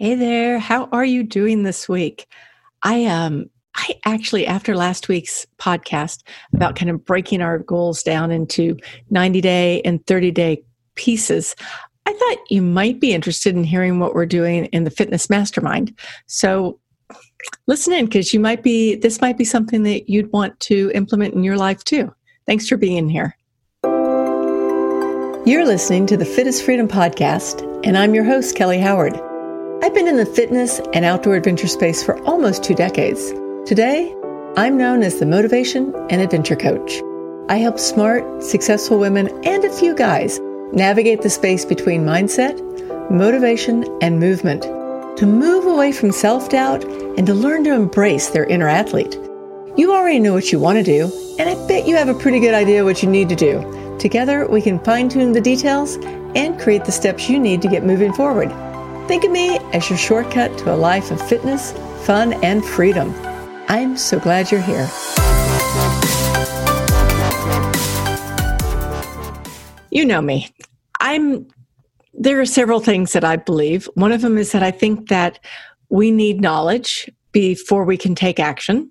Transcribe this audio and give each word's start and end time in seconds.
Hey 0.00 0.14
there, 0.14 0.60
how 0.60 0.88
are 0.92 1.04
you 1.04 1.24
doing 1.24 1.64
this 1.64 1.88
week? 1.88 2.28
I 2.84 3.06
um 3.06 3.50
I 3.74 3.98
actually 4.04 4.46
after 4.46 4.76
last 4.76 5.08
week's 5.08 5.44
podcast 5.58 6.22
about 6.54 6.76
kind 6.76 6.88
of 6.88 7.04
breaking 7.04 7.42
our 7.42 7.58
goals 7.58 8.04
down 8.04 8.30
into 8.30 8.76
90 9.10 9.40
day 9.40 9.82
and 9.82 10.06
30 10.06 10.30
day 10.30 10.62
pieces, 10.94 11.56
I 12.06 12.12
thought 12.12 12.38
you 12.48 12.62
might 12.62 13.00
be 13.00 13.12
interested 13.12 13.56
in 13.56 13.64
hearing 13.64 13.98
what 13.98 14.14
we're 14.14 14.24
doing 14.24 14.66
in 14.66 14.84
the 14.84 14.90
fitness 14.92 15.28
mastermind. 15.28 15.92
So 16.28 16.78
listen 17.66 17.92
in 17.92 18.04
because 18.04 18.32
you 18.32 18.38
might 18.38 18.62
be 18.62 18.94
this 18.94 19.20
might 19.20 19.36
be 19.36 19.44
something 19.44 19.82
that 19.82 20.08
you'd 20.08 20.30
want 20.30 20.60
to 20.60 20.92
implement 20.94 21.34
in 21.34 21.42
your 21.42 21.56
life 21.56 21.82
too. 21.82 22.14
Thanks 22.46 22.68
for 22.68 22.76
being 22.76 23.08
here. 23.08 23.36
You're 25.44 25.66
listening 25.66 26.06
to 26.06 26.16
the 26.16 26.24
Fit 26.24 26.46
is 26.46 26.62
Freedom 26.62 26.86
podcast, 26.86 27.66
and 27.84 27.98
I'm 27.98 28.14
your 28.14 28.24
host, 28.24 28.54
Kelly 28.54 28.78
Howard. 28.78 29.20
I've 29.88 29.94
been 29.94 30.06
in 30.06 30.18
the 30.18 30.26
fitness 30.26 30.82
and 30.92 31.02
outdoor 31.06 31.36
adventure 31.36 31.66
space 31.66 32.02
for 32.02 32.22
almost 32.24 32.62
two 32.62 32.74
decades. 32.74 33.30
Today, 33.64 34.14
I'm 34.54 34.76
known 34.76 35.02
as 35.02 35.18
the 35.18 35.24
Motivation 35.24 35.94
and 36.10 36.20
Adventure 36.20 36.56
Coach. 36.56 37.00
I 37.48 37.56
help 37.56 37.78
smart, 37.78 38.42
successful 38.42 38.98
women 38.98 39.28
and 39.46 39.64
a 39.64 39.72
few 39.72 39.94
guys 39.94 40.40
navigate 40.74 41.22
the 41.22 41.30
space 41.30 41.64
between 41.64 42.04
mindset, 42.04 42.60
motivation, 43.10 43.86
and 44.02 44.20
movement 44.20 44.64
to 45.16 45.24
move 45.24 45.64
away 45.64 45.92
from 45.92 46.12
self 46.12 46.50
doubt 46.50 46.84
and 46.84 47.26
to 47.26 47.32
learn 47.32 47.64
to 47.64 47.72
embrace 47.72 48.28
their 48.28 48.44
inner 48.44 48.68
athlete. 48.68 49.18
You 49.74 49.94
already 49.94 50.18
know 50.18 50.34
what 50.34 50.52
you 50.52 50.60
want 50.60 50.76
to 50.76 50.84
do, 50.84 51.10
and 51.38 51.48
I 51.48 51.66
bet 51.66 51.88
you 51.88 51.96
have 51.96 52.10
a 52.10 52.20
pretty 52.20 52.40
good 52.40 52.52
idea 52.52 52.84
what 52.84 53.02
you 53.02 53.08
need 53.08 53.30
to 53.30 53.34
do. 53.34 53.96
Together, 53.98 54.46
we 54.46 54.60
can 54.60 54.80
fine 54.80 55.08
tune 55.08 55.32
the 55.32 55.40
details 55.40 55.96
and 56.36 56.60
create 56.60 56.84
the 56.84 56.92
steps 56.92 57.30
you 57.30 57.38
need 57.38 57.62
to 57.62 57.68
get 57.68 57.86
moving 57.86 58.12
forward. 58.12 58.52
Think 59.08 59.24
of 59.24 59.30
me 59.30 59.58
as 59.72 59.88
your 59.88 59.98
shortcut 59.98 60.58
to 60.58 60.74
a 60.74 60.76
life 60.76 61.10
of 61.10 61.18
fitness, 61.26 61.72
fun, 62.04 62.34
and 62.44 62.62
freedom. 62.62 63.14
I'm 63.66 63.96
so 63.96 64.20
glad 64.20 64.52
you're 64.52 64.60
here. 64.60 64.86
You 69.90 70.04
know 70.04 70.20
me. 70.20 70.50
I'm 71.00 71.48
there 72.12 72.38
are 72.38 72.44
several 72.44 72.80
things 72.80 73.14
that 73.14 73.24
I 73.24 73.36
believe. 73.36 73.88
One 73.94 74.12
of 74.12 74.20
them 74.20 74.36
is 74.36 74.52
that 74.52 74.62
I 74.62 74.70
think 74.70 75.08
that 75.08 75.38
we 75.88 76.10
need 76.10 76.42
knowledge 76.42 77.10
before 77.32 77.84
we 77.84 77.96
can 77.96 78.14
take 78.14 78.38
action. 78.38 78.90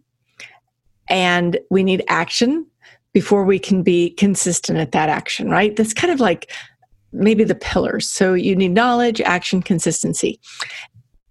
And 1.09 1.59
we 1.69 1.83
need 1.83 2.03
action 2.07 2.65
before 3.13 3.45
we 3.45 3.59
can 3.59 3.83
be 3.83 4.09
consistent 4.11 4.79
at 4.79 4.93
that 4.93 5.09
action, 5.09 5.51
right? 5.51 5.75
That's 5.75 5.93
kind 5.93 6.11
of 6.11 6.19
like 6.19 6.51
maybe 7.11 7.43
the 7.43 7.55
pillars. 7.55 8.07
So 8.07 8.33
you 8.33 8.55
need 8.55 8.71
knowledge, 8.71 9.21
action, 9.21 9.61
consistency. 9.61 10.39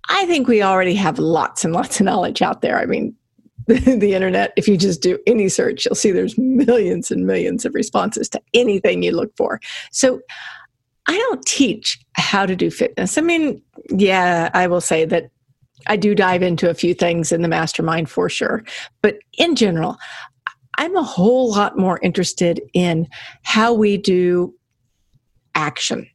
I 0.08 0.24
think 0.27 0.48
we 0.48 0.62
already 0.62 0.94
have 0.94 1.18
lots 1.18 1.64
and 1.64 1.72
lots 1.72 2.00
of 2.00 2.06
knowledge 2.06 2.42
out 2.42 2.62
there. 2.62 2.78
I 2.78 2.86
mean, 2.86 3.14
the, 3.66 4.14
internet, 4.14 4.52
if 4.56 4.68
you 4.68 4.77
just 4.77 5.02
do 5.02 5.18
any 5.27 5.48
search, 5.48 5.84
you'll 5.84 5.96
see 5.96 6.12
there's 6.12 6.38
millions 6.38 7.10
and 7.10 7.27
millions 7.27 7.64
of 7.64 7.74
responses 7.74 8.28
to 8.28 8.41
anything 8.55 9.02
you 9.02 9.10
look 9.10 9.36
for. 9.36 9.60
So 9.91 10.20
I 11.08 11.16
don't 11.16 11.44
teach 11.44 11.98
how 12.14 12.46
to 12.46 12.55
do 12.55 12.70
fitness. 12.70 13.18
I 13.18 13.22
mean, 13.22 13.61
yeah, 13.90 14.50
I 14.55 14.68
will 14.68 14.80
say 14.80 15.05
that 15.06 15.30
I 15.88 15.96
do 15.96 16.14
dive 16.14 16.42
into 16.42 16.70
a 16.70 16.74
few 16.74 16.94
things 16.94 17.33
in 17.33 17.42
the 17.42 17.48
mastermind 17.48 18.08
for 18.08 18.28
sure. 18.28 18.62
But 19.02 19.18
in 19.36 19.56
general, 19.56 19.96
I'm 20.78 20.96
a 20.96 21.02
whole 21.02 21.50
lot 21.50 21.78
more 21.78 21.98
interested 22.02 22.61
in 22.72 23.08
how 23.42 23.72
we 23.72 23.96
do 23.96 24.55
action, 25.56 26.08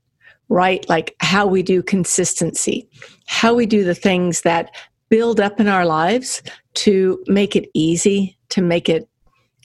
right? 0.47 0.87
Like 0.87 1.15
how 1.19 1.45
we 1.45 1.63
do 1.63 1.83
consistency, 1.83 2.87
how 3.27 3.53
we 3.53 3.65
do 3.65 3.83
the 3.83 3.95
things 3.95 4.41
that 4.41 4.73
build 5.09 5.41
up 5.41 5.59
in 5.59 5.67
our 5.67 5.85
lives 5.85 6.41
to 6.73 7.21
make 7.27 7.55
it 7.55 7.69
easy, 7.73 8.37
to 8.49 8.61
make 8.61 8.87
it 8.87 9.09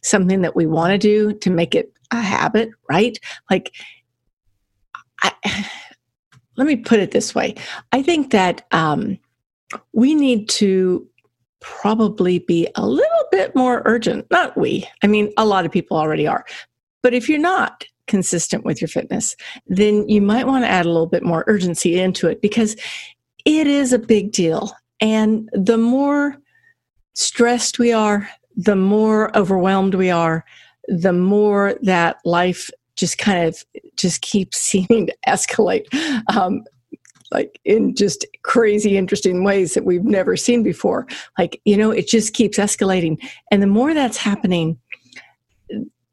something 0.03 0.41
that 0.41 0.57
we 0.57 0.67
want 0.67 0.91
to 0.91 0.99
do, 0.99 1.33
to 1.33 1.51
make 1.51 1.75
it 1.75 1.93
a 2.13 2.21
habit, 2.21 2.71
right? 2.89 3.17
Like, 3.51 3.73
I, 5.23 5.33
let 6.57 6.67
me 6.67 6.77
put 6.77 7.01
it 7.01 7.11
this 7.11 7.35
way 7.35 7.55
I 7.93 8.03
think 8.03 8.31
that 8.31 8.67
um, 8.73 9.19
we 9.93 10.15
need 10.15 10.49
to 10.49 11.07
probably 11.61 12.39
be 12.39 12.69
a 12.77 12.87
little 12.87 13.25
bit 13.31 13.55
more 13.55 13.83
urgent. 13.85 14.27
Not 14.31 14.57
we, 14.57 14.89
I 15.03 15.07
mean, 15.07 15.33
a 15.37 15.45
lot 15.45 15.67
of 15.67 15.73
people 15.73 15.97
already 15.97 16.27
are. 16.27 16.45
But 17.03 17.15
if 17.15 17.29
you're 17.29 17.39
not, 17.39 17.85
consistent 18.07 18.65
with 18.65 18.81
your 18.81 18.89
fitness, 18.89 19.37
then 19.67 20.09
you 20.09 20.21
might 20.21 20.47
want 20.47 20.65
to 20.65 20.69
add 20.69 20.87
a 20.87 20.91
little 20.91 21.07
bit 21.07 21.23
more 21.23 21.45
urgency 21.47 21.99
into 21.99 22.29
it 22.29 22.41
because 22.41 22.77
it 23.45 23.67
is 23.67 23.93
a 23.93 23.99
big 23.99 24.33
deal. 24.33 24.73
And 25.01 25.49
the 25.53 25.79
more 25.79 26.37
stressed 27.15 27.79
we 27.79 27.93
are, 27.93 28.29
the 28.57 28.77
more 28.77 29.37
overwhelmed 29.37 29.95
we 29.95 30.11
are, 30.11 30.45
the 30.89 31.13
more 31.13 31.75
that 31.83 32.17
life 32.25 32.71
just 32.97 33.19
kind 33.19 33.47
of 33.47 33.63
just 33.97 34.23
keeps 34.23 34.59
seeming 34.61 35.07
to 35.07 35.17
escalate 35.27 35.87
um, 36.35 36.65
like 37.33 37.59
in 37.65 37.95
just 37.95 38.27
crazy 38.45 38.97
interesting 38.97 39.43
ways 39.43 39.75
that 39.75 39.85
we've 39.85 40.05
never 40.05 40.37
seen 40.37 40.63
before 40.63 41.07
like 41.39 41.61
you 41.65 41.77
know 41.77 41.91
it 41.91 42.07
just 42.07 42.35
keeps 42.35 42.57
escalating 42.57 43.19
and 43.51 43.63
the 43.63 43.67
more 43.67 43.95
that's 43.95 44.17
happening 44.17 44.79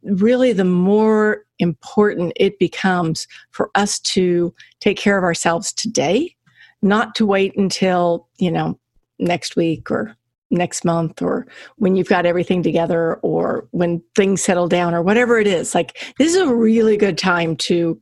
really 0.04 0.54
the 0.54 0.66
more 0.66 1.43
important 1.64 2.34
it 2.36 2.60
becomes 2.60 3.28
for 3.50 3.72
us 3.74 4.00
to 4.00 4.54
take 4.80 4.98
care 4.98 5.18
of 5.18 5.24
ourselves 5.24 5.74
today, 5.74 6.36
not 6.84 7.16
to 7.16 7.26
wait 7.26 7.58
until, 7.58 8.28
you 8.38 8.52
know, 8.52 8.80
next 9.18 9.56
week 9.56 9.90
or 9.90 10.16
next 10.52 10.86
month 10.86 11.22
or 11.22 11.48
when 11.78 11.96
you've 11.96 12.08
got 12.08 12.26
everything 12.26 12.62
together 12.62 13.16
or 13.16 13.68
when 13.72 14.02
things 14.16 14.44
settle 14.44 14.68
down 14.68 14.94
or 14.94 15.02
whatever 15.02 15.40
it 15.40 15.48
is. 15.48 15.74
Like 15.74 16.14
this 16.20 16.36
is 16.36 16.42
a 16.42 16.54
really 16.54 16.96
good 16.96 17.18
time 17.18 17.56
to 17.58 18.00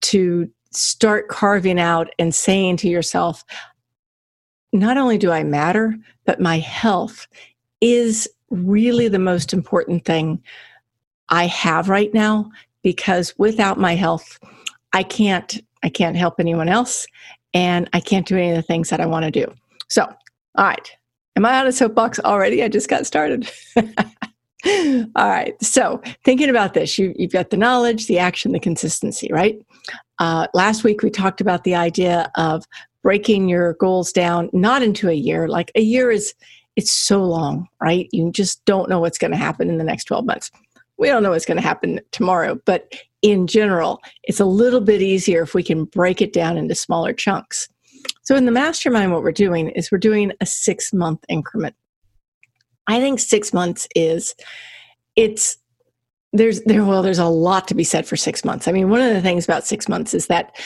to 0.00 0.50
start 0.72 1.28
carving 1.28 1.80
out 1.80 2.08
and 2.18 2.34
saying 2.34 2.76
to 2.78 2.88
yourself, 2.88 3.44
not 4.72 4.98
only 4.98 5.16
do 5.16 5.30
I 5.30 5.44
matter, 5.44 5.96
but 6.26 6.40
my 6.40 6.58
health 6.58 7.26
is 7.80 8.28
really 8.50 9.08
the 9.08 9.18
most 9.18 9.52
important 9.52 10.04
thing 10.04 10.42
I 11.30 11.46
have 11.46 11.88
right 11.88 12.12
now 12.12 12.50
because 12.82 13.34
without 13.38 13.78
my 13.78 13.94
health, 13.94 14.38
I 14.92 15.02
can't 15.02 15.60
I 15.82 15.88
can't 15.88 16.16
help 16.16 16.34
anyone 16.38 16.68
else 16.68 17.06
and 17.54 17.88
I 17.92 18.00
can't 18.00 18.26
do 18.26 18.36
any 18.36 18.50
of 18.50 18.56
the 18.56 18.62
things 18.62 18.90
that 18.90 19.00
I 19.00 19.06
want 19.06 19.24
to 19.24 19.30
do. 19.30 19.52
So, 19.88 20.04
all 20.04 20.64
right. 20.64 20.90
Am 21.36 21.44
I 21.44 21.60
on 21.60 21.66
a 21.66 21.72
soapbox 21.72 22.18
already? 22.18 22.62
I 22.62 22.68
just 22.68 22.88
got 22.88 23.06
started. 23.06 23.48
all 23.76 23.84
right. 25.16 25.54
So, 25.62 26.02
thinking 26.24 26.50
about 26.50 26.74
this, 26.74 26.98
you, 26.98 27.14
have 27.20 27.32
got 27.32 27.50
the 27.50 27.56
knowledge, 27.56 28.06
the 28.06 28.18
action, 28.18 28.52
the 28.52 28.60
consistency, 28.60 29.28
right? 29.32 29.58
Uh, 30.18 30.48
last 30.52 30.82
week, 30.82 31.02
we 31.02 31.10
talked 31.10 31.40
about 31.40 31.64
the 31.64 31.76
idea 31.76 32.30
of 32.34 32.64
breaking 33.02 33.48
your 33.48 33.74
goals 33.74 34.12
down 34.12 34.50
not 34.52 34.82
into 34.82 35.08
a 35.08 35.14
year. 35.14 35.48
Like 35.48 35.70
a 35.76 35.80
year 35.80 36.10
is, 36.10 36.34
it's 36.74 36.92
so 36.92 37.22
long, 37.22 37.68
right? 37.80 38.08
You 38.12 38.32
just 38.32 38.64
don't 38.64 38.90
know 38.90 38.98
what's 38.98 39.18
going 39.18 39.30
to 39.30 39.36
happen 39.36 39.68
in 39.68 39.78
the 39.78 39.84
next 39.84 40.04
12 40.04 40.26
months 40.26 40.50
we 40.98 41.08
don't 41.08 41.22
know 41.22 41.30
what's 41.30 41.46
going 41.46 41.56
to 41.56 41.62
happen 41.62 42.00
tomorrow, 42.10 42.60
but 42.64 42.92
in 43.22 43.46
general, 43.46 44.00
it's 44.24 44.40
a 44.40 44.44
little 44.44 44.80
bit 44.80 45.02
easier 45.02 45.42
if 45.42 45.54
we 45.54 45.62
can 45.62 45.84
break 45.84 46.20
it 46.20 46.32
down 46.32 46.56
into 46.56 46.74
smaller 46.74 47.12
chunks. 47.12 47.68
So 48.22 48.36
in 48.36 48.44
the 48.44 48.52
mastermind, 48.52 49.12
what 49.12 49.22
we're 49.22 49.32
doing 49.32 49.70
is 49.70 49.90
we're 49.90 49.98
doing 49.98 50.32
a 50.40 50.46
six 50.46 50.92
month 50.92 51.24
increment. 51.28 51.74
I 52.86 53.00
think 53.00 53.20
six 53.20 53.52
months 53.52 53.88
is 53.94 54.34
it's 55.16 55.58
there's 56.32 56.62
there 56.62 56.84
well 56.84 57.02
there's 57.02 57.18
a 57.18 57.26
lot 57.26 57.66
to 57.68 57.74
be 57.74 57.84
said 57.84 58.06
for 58.06 58.16
six 58.16 58.44
months. 58.44 58.68
I 58.68 58.72
mean, 58.72 58.90
one 58.90 59.00
of 59.00 59.14
the 59.14 59.22
things 59.22 59.44
about 59.44 59.66
six 59.66 59.88
months 59.88 60.14
is 60.14 60.26
that 60.26 60.56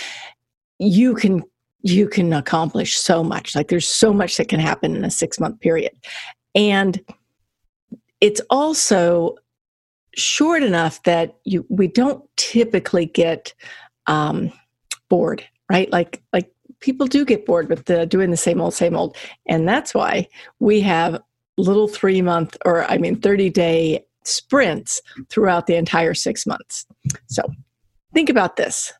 you 0.78 1.14
can 1.14 1.43
you 1.82 2.09
can 2.09 2.32
accomplish 2.32 2.97
so 2.97 3.25
much. 3.25 3.54
Like 3.54 3.69
there's 3.69 3.88
so 3.88 4.12
much 4.12 4.37
that 4.37 4.49
can 4.49 4.61
happen 4.61 4.94
in 4.94 5.05
a 5.05 5.11
six 5.11 5.40
month 5.40 5.61
period. 5.61 5.93
And 6.55 7.00
it's 8.20 8.40
also 8.50 9.37
short 10.17 10.62
enough 10.62 11.03
that 11.05 11.37
you 11.44 11.67
we 11.69 11.88
don't 11.88 12.25
typically 12.37 13.06
get 13.06 13.55
um, 14.06 14.53
bored, 15.09 15.44
right? 15.70 15.91
Like 15.91 16.23
like 16.32 16.50
people 16.81 17.06
do 17.06 17.25
get 17.25 17.47
bored 17.47 17.69
with 17.69 17.87
the 17.87 18.06
doing 18.06 18.31
the 18.31 18.37
same 18.37 18.61
old 18.61 18.75
same 18.75 18.97
old, 18.97 19.17
and 19.47 19.69
that's 19.69 19.94
why 19.94 20.29
we 20.59 20.81
have 20.81 21.20
little 21.59 21.88
three 21.88 22.23
month 22.23 22.56
or 22.64 22.85
I 22.91 22.99
mean 22.99 23.20
thirty 23.20 23.50
day 23.50 24.05
sprints 24.25 25.00
throughout 25.31 25.67
the 25.67 25.76
entire 25.76 26.14
six 26.14 26.47
months. 26.47 26.87
So 27.26 27.43
think 28.14 28.29
about 28.29 28.56
this. 28.56 28.93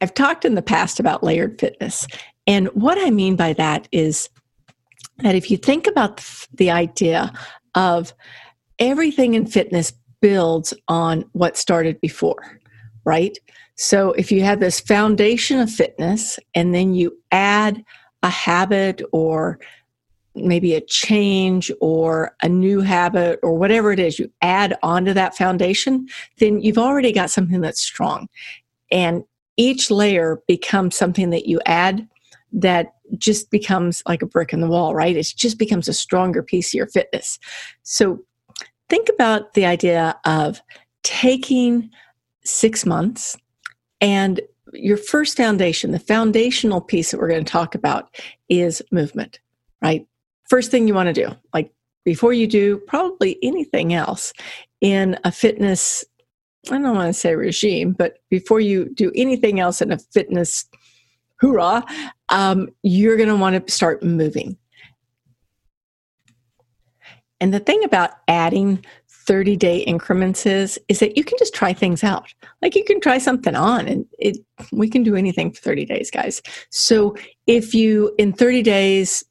I've 0.00 0.14
talked 0.14 0.44
in 0.44 0.54
the 0.54 0.62
past 0.62 0.98
about 0.98 1.22
layered 1.22 1.60
fitness. 1.60 2.06
And 2.46 2.66
what 2.68 2.98
I 2.98 3.10
mean 3.10 3.36
by 3.36 3.52
that 3.52 3.88
is 3.92 4.28
that 5.18 5.36
if 5.36 5.50
you 5.50 5.56
think 5.56 5.86
about 5.86 6.24
the 6.52 6.70
idea 6.70 7.32
of 7.74 8.12
everything 8.82 9.34
in 9.34 9.46
fitness 9.46 9.92
builds 10.20 10.74
on 10.88 11.24
what 11.32 11.56
started 11.56 12.00
before, 12.00 12.58
right? 13.04 13.38
So 13.76 14.10
if 14.12 14.32
you 14.32 14.42
have 14.42 14.58
this 14.58 14.80
foundation 14.80 15.60
of 15.60 15.70
fitness 15.70 16.38
and 16.54 16.74
then 16.74 16.92
you 16.92 17.16
add 17.30 17.84
a 18.24 18.28
habit 18.28 19.00
or 19.12 19.60
maybe 20.34 20.74
a 20.74 20.80
change 20.80 21.70
or 21.80 22.34
a 22.42 22.48
new 22.48 22.80
habit 22.80 23.38
or 23.42 23.54
whatever 23.54 23.92
it 23.92 24.00
is 24.00 24.18
you 24.18 24.30
add 24.42 24.76
onto 24.82 25.12
that 25.12 25.36
foundation, 25.36 26.08
then 26.38 26.60
you've 26.60 26.78
already 26.78 27.12
got 27.12 27.30
something 27.30 27.60
that's 27.60 27.80
strong. 27.80 28.28
And 28.90 29.22
each 29.56 29.90
layer 29.92 30.42
becomes 30.48 30.96
something 30.96 31.30
that 31.30 31.46
you 31.46 31.60
add 31.66 32.08
that 32.52 32.94
just 33.16 33.50
becomes 33.50 34.02
like 34.08 34.22
a 34.22 34.26
brick 34.26 34.52
in 34.52 34.60
the 34.60 34.68
wall, 34.68 34.92
right? 34.94 35.16
It 35.16 35.32
just 35.36 35.58
becomes 35.58 35.86
a 35.86 35.92
stronger 35.92 36.42
piece 36.42 36.70
of 36.70 36.78
your 36.78 36.88
fitness. 36.88 37.38
So 37.82 38.24
think 38.92 39.08
about 39.08 39.54
the 39.54 39.64
idea 39.64 40.14
of 40.26 40.60
taking 41.02 41.88
six 42.44 42.84
months 42.84 43.38
and 44.02 44.42
your 44.74 44.98
first 44.98 45.34
foundation, 45.34 45.92
the 45.92 45.98
foundational 45.98 46.82
piece 46.82 47.10
that 47.10 47.18
we're 47.18 47.28
going 47.28 47.42
to 47.42 47.50
talk 47.50 47.74
about 47.74 48.14
is 48.50 48.82
movement, 48.90 49.40
right? 49.80 50.06
first 50.52 50.70
thing 50.70 50.86
you 50.86 50.92
want 50.92 51.06
to 51.06 51.14
do, 51.14 51.34
like 51.54 51.72
before 52.04 52.34
you 52.34 52.46
do 52.46 52.76
probably 52.86 53.38
anything 53.42 53.94
else 53.94 54.34
in 54.82 55.18
a 55.24 55.32
fitness, 55.32 56.04
I 56.70 56.72
don't 56.72 56.94
want 56.94 57.08
to 57.08 57.18
say 57.18 57.34
regime, 57.34 57.92
but 57.92 58.18
before 58.28 58.60
you 58.60 58.90
do 58.92 59.10
anything 59.14 59.60
else 59.60 59.80
in 59.80 59.90
a 59.90 59.98
fitness 59.98 60.66
hoorah, 61.40 61.82
um, 62.28 62.68
you're 62.82 63.16
going 63.16 63.30
to 63.30 63.36
want 63.36 63.66
to 63.66 63.72
start 63.72 64.02
moving. 64.02 64.58
And 67.42 67.52
the 67.52 67.60
thing 67.60 67.84
about 67.84 68.12
adding 68.28 68.84
30 69.08 69.56
day 69.56 69.78
increments 69.78 70.46
is 70.46 70.80
is 70.88 70.98
that 70.98 71.16
you 71.16 71.22
can 71.22 71.38
just 71.38 71.54
try 71.54 71.72
things 71.72 72.02
out 72.02 72.34
like 72.60 72.74
you 72.74 72.82
can 72.82 73.00
try 73.00 73.18
something 73.18 73.54
on 73.54 73.86
and 73.86 74.04
it 74.18 74.36
we 74.72 74.90
can 74.90 75.04
do 75.04 75.14
anything 75.14 75.52
for 75.52 75.60
30 75.60 75.84
days 75.84 76.10
guys 76.10 76.42
so 76.70 77.14
if 77.46 77.72
you 77.72 78.12
in 78.18 78.32
30 78.32 78.62
days 78.62 79.22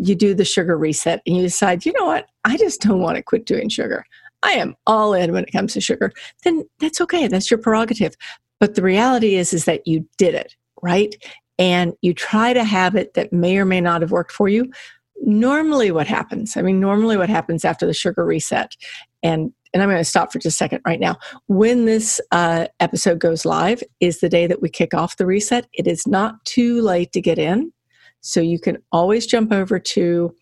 you 0.00 0.14
do 0.14 0.34
the 0.34 0.44
sugar 0.44 0.78
reset 0.78 1.20
and 1.26 1.36
you 1.36 1.42
decide, 1.42 1.84
you 1.84 1.92
know 1.92 2.06
what, 2.06 2.26
I 2.44 2.56
just 2.56 2.80
don't 2.80 3.00
want 3.00 3.16
to 3.16 3.22
quit 3.22 3.44
doing 3.44 3.68
sugar. 3.68 4.04
I 4.42 4.52
am 4.52 4.74
all 4.86 5.12
in 5.12 5.32
when 5.32 5.44
it 5.44 5.52
comes 5.52 5.74
to 5.74 5.80
sugar, 5.80 6.12
then 6.42 6.64
that's 6.78 7.00
okay. 7.02 7.28
That's 7.28 7.50
your 7.50 7.58
prerogative. 7.58 8.14
But 8.58 8.74
the 8.74 8.82
reality 8.82 9.34
is 9.34 9.52
is 9.52 9.66
that 9.66 9.86
you 9.86 10.08
did 10.16 10.34
it, 10.34 10.56
right? 10.82 11.14
And 11.58 11.92
you 12.00 12.14
tried 12.14 12.56
have 12.56 12.96
it 12.96 13.12
that 13.14 13.32
may 13.32 13.58
or 13.58 13.66
may 13.66 13.82
not 13.82 14.00
have 14.00 14.10
worked 14.10 14.32
for 14.32 14.48
you. 14.48 14.72
Normally 15.20 15.90
what 15.90 16.06
happens? 16.06 16.56
I 16.56 16.62
mean, 16.62 16.80
normally 16.80 17.16
what 17.16 17.28
happens 17.28 17.64
after 17.64 17.86
the 17.86 17.94
sugar 17.94 18.24
reset 18.24 18.76
and 19.22 19.52
and 19.72 19.82
I'm 19.82 19.88
going 19.88 20.00
to 20.00 20.04
stop 20.04 20.32
for 20.32 20.40
just 20.40 20.54
a 20.54 20.56
second 20.56 20.80
right 20.84 20.98
now. 20.98 21.16
When 21.46 21.84
this 21.84 22.20
uh, 22.32 22.66
episode 22.80 23.20
goes 23.20 23.44
live 23.44 23.82
is 24.00 24.20
the 24.20 24.28
day 24.28 24.48
that 24.48 24.60
we 24.60 24.68
kick 24.68 24.94
off 24.94 25.16
the 25.16 25.26
reset. 25.26 25.68
It 25.72 25.86
is 25.86 26.08
not 26.08 26.44
too 26.44 26.80
late 26.82 27.12
to 27.12 27.20
get 27.20 27.38
in. 27.38 27.72
So 28.20 28.40
you 28.40 28.58
can 28.58 28.78
always 28.92 29.26
jump 29.26 29.52
over 29.52 29.78
to 29.78 30.34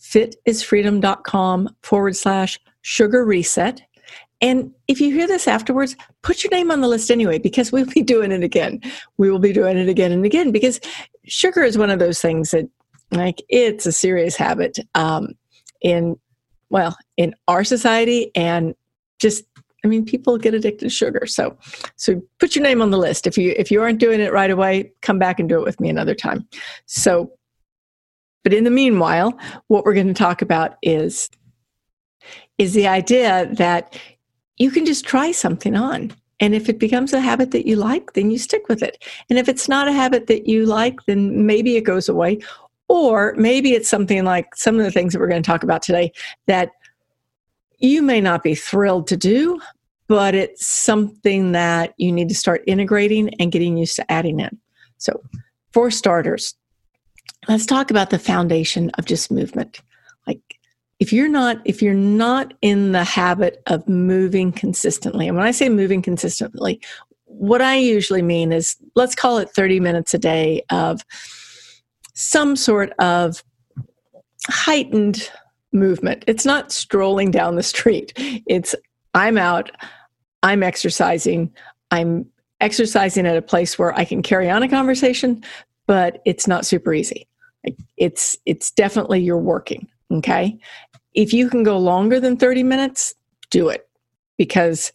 fitisfreedom.com 0.00 1.76
forward 1.82 2.16
slash 2.16 2.58
sugar 2.82 3.24
reset. 3.24 3.82
And 4.40 4.72
if 4.88 5.00
you 5.00 5.12
hear 5.12 5.28
this 5.28 5.46
afterwards, 5.46 5.94
put 6.22 6.42
your 6.42 6.50
name 6.50 6.72
on 6.72 6.80
the 6.80 6.88
list 6.88 7.10
anyway, 7.10 7.38
because 7.38 7.70
we'll 7.70 7.86
be 7.86 8.02
doing 8.02 8.32
it 8.32 8.42
again. 8.42 8.80
We 9.16 9.30
will 9.30 9.38
be 9.38 9.52
doing 9.52 9.78
it 9.78 9.88
again 9.88 10.10
and 10.10 10.24
again 10.24 10.50
because 10.50 10.80
sugar 11.26 11.62
is 11.62 11.78
one 11.78 11.90
of 11.90 12.00
those 12.00 12.20
things 12.20 12.50
that, 12.50 12.68
like, 13.12 13.42
it's 13.48 13.86
a 13.86 13.92
serious 13.92 14.36
habit 14.36 14.78
um, 14.94 15.28
in, 15.80 16.16
well, 16.70 16.96
in 17.16 17.34
our 17.48 17.64
society 17.64 18.30
and 18.34 18.74
just 19.20 19.44
I 19.84 19.88
mean, 19.88 20.04
people 20.04 20.38
get 20.38 20.54
addicted 20.54 20.86
to 20.86 20.90
sugar. 20.90 21.26
So, 21.26 21.56
so 21.96 22.22
put 22.38 22.54
your 22.54 22.62
name 22.62 22.80
on 22.80 22.90
the 22.90 22.98
list. 22.98 23.26
If 23.26 23.36
you 23.36 23.52
if 23.56 23.70
you 23.70 23.82
aren't 23.82 23.98
doing 23.98 24.20
it 24.20 24.32
right 24.32 24.50
away, 24.50 24.92
come 25.02 25.18
back 25.18 25.40
and 25.40 25.48
do 25.48 25.58
it 25.58 25.64
with 25.64 25.80
me 25.80 25.88
another 25.88 26.14
time. 26.14 26.46
So, 26.86 27.32
but 28.44 28.54
in 28.54 28.64
the 28.64 28.70
meanwhile, 28.70 29.38
what 29.68 29.84
we're 29.84 29.94
going 29.94 30.06
to 30.08 30.14
talk 30.14 30.42
about 30.42 30.76
is 30.82 31.28
is 32.58 32.74
the 32.74 32.86
idea 32.86 33.48
that 33.54 33.98
you 34.56 34.70
can 34.70 34.86
just 34.86 35.04
try 35.04 35.32
something 35.32 35.74
on. 35.74 36.12
And 36.38 36.54
if 36.54 36.68
it 36.68 36.78
becomes 36.78 37.12
a 37.12 37.20
habit 37.20 37.52
that 37.52 37.66
you 37.66 37.76
like, 37.76 38.12
then 38.12 38.30
you 38.30 38.38
stick 38.38 38.68
with 38.68 38.82
it. 38.82 39.02
And 39.30 39.38
if 39.38 39.48
it's 39.48 39.68
not 39.68 39.88
a 39.88 39.92
habit 39.92 40.26
that 40.26 40.46
you 40.46 40.66
like, 40.66 40.96
then 41.06 41.46
maybe 41.46 41.76
it 41.76 41.82
goes 41.82 42.08
away. 42.08 42.38
Or 42.92 43.32
maybe 43.38 43.72
it's 43.72 43.88
something 43.88 44.22
like 44.22 44.54
some 44.54 44.78
of 44.78 44.84
the 44.84 44.90
things 44.90 45.14
that 45.14 45.18
we're 45.18 45.26
going 45.26 45.42
to 45.42 45.46
talk 45.46 45.62
about 45.62 45.80
today 45.80 46.12
that 46.46 46.72
you 47.78 48.02
may 48.02 48.20
not 48.20 48.42
be 48.42 48.54
thrilled 48.54 49.06
to 49.06 49.16
do, 49.16 49.58
but 50.08 50.34
it's 50.34 50.66
something 50.66 51.52
that 51.52 51.94
you 51.96 52.12
need 52.12 52.28
to 52.28 52.34
start 52.34 52.62
integrating 52.66 53.30
and 53.40 53.50
getting 53.50 53.78
used 53.78 53.96
to 53.96 54.12
adding 54.12 54.40
in. 54.40 54.60
So, 54.98 55.22
for 55.72 55.90
starters, 55.90 56.54
let's 57.48 57.64
talk 57.64 57.90
about 57.90 58.10
the 58.10 58.18
foundation 58.18 58.90
of 58.98 59.06
just 59.06 59.30
movement. 59.30 59.80
Like 60.26 60.42
if 61.00 61.14
you're 61.14 61.30
not 61.30 61.62
if 61.64 61.80
you're 61.80 61.94
not 61.94 62.52
in 62.60 62.92
the 62.92 63.04
habit 63.04 63.62
of 63.68 63.88
moving 63.88 64.52
consistently, 64.52 65.28
and 65.28 65.36
when 65.38 65.46
I 65.46 65.52
say 65.52 65.70
moving 65.70 66.02
consistently, 66.02 66.78
what 67.24 67.62
I 67.62 67.76
usually 67.76 68.20
mean 68.20 68.52
is 68.52 68.76
let's 68.94 69.14
call 69.14 69.38
it 69.38 69.48
30 69.48 69.80
minutes 69.80 70.12
a 70.12 70.18
day 70.18 70.62
of 70.68 71.00
some 72.14 72.56
sort 72.56 72.92
of 72.98 73.42
heightened 74.48 75.30
movement. 75.72 76.24
It's 76.26 76.44
not 76.44 76.72
strolling 76.72 77.30
down 77.30 77.56
the 77.56 77.62
street. 77.62 78.12
It's 78.46 78.74
I'm 79.14 79.38
out, 79.38 79.70
I'm 80.42 80.62
exercising, 80.62 81.52
I'm 81.90 82.26
exercising 82.60 83.26
at 83.26 83.36
a 83.36 83.42
place 83.42 83.78
where 83.78 83.94
I 83.98 84.04
can 84.04 84.22
carry 84.22 84.50
on 84.50 84.62
a 84.62 84.68
conversation, 84.68 85.42
but 85.86 86.20
it's 86.24 86.46
not 86.46 86.66
super 86.66 86.94
easy. 86.94 87.28
It's 87.96 88.36
it's 88.46 88.70
definitely 88.70 89.20
you're 89.20 89.38
working, 89.38 89.86
okay? 90.10 90.58
If 91.14 91.32
you 91.32 91.48
can 91.48 91.62
go 91.62 91.78
longer 91.78 92.18
than 92.18 92.36
30 92.36 92.62
minutes, 92.62 93.14
do 93.50 93.68
it 93.68 93.88
because 94.38 94.92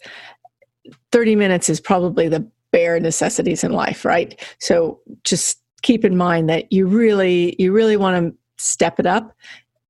30 1.11 1.35
minutes 1.35 1.69
is 1.69 1.79
probably 1.79 2.27
the 2.27 2.49
bare 2.71 2.99
necessities 2.99 3.63
in 3.63 3.71
life, 3.71 4.03
right? 4.03 4.41
So 4.59 4.99
just 5.23 5.59
keep 5.87 6.03
in 6.03 6.17
mind 6.17 6.49
that 6.49 6.69
you 6.69 6.85
really 6.85 7.55
you 7.57 7.71
really 7.71 7.95
want 7.95 8.17
to 8.17 8.37
step 8.61 8.99
it 8.99 9.05
up 9.05 9.33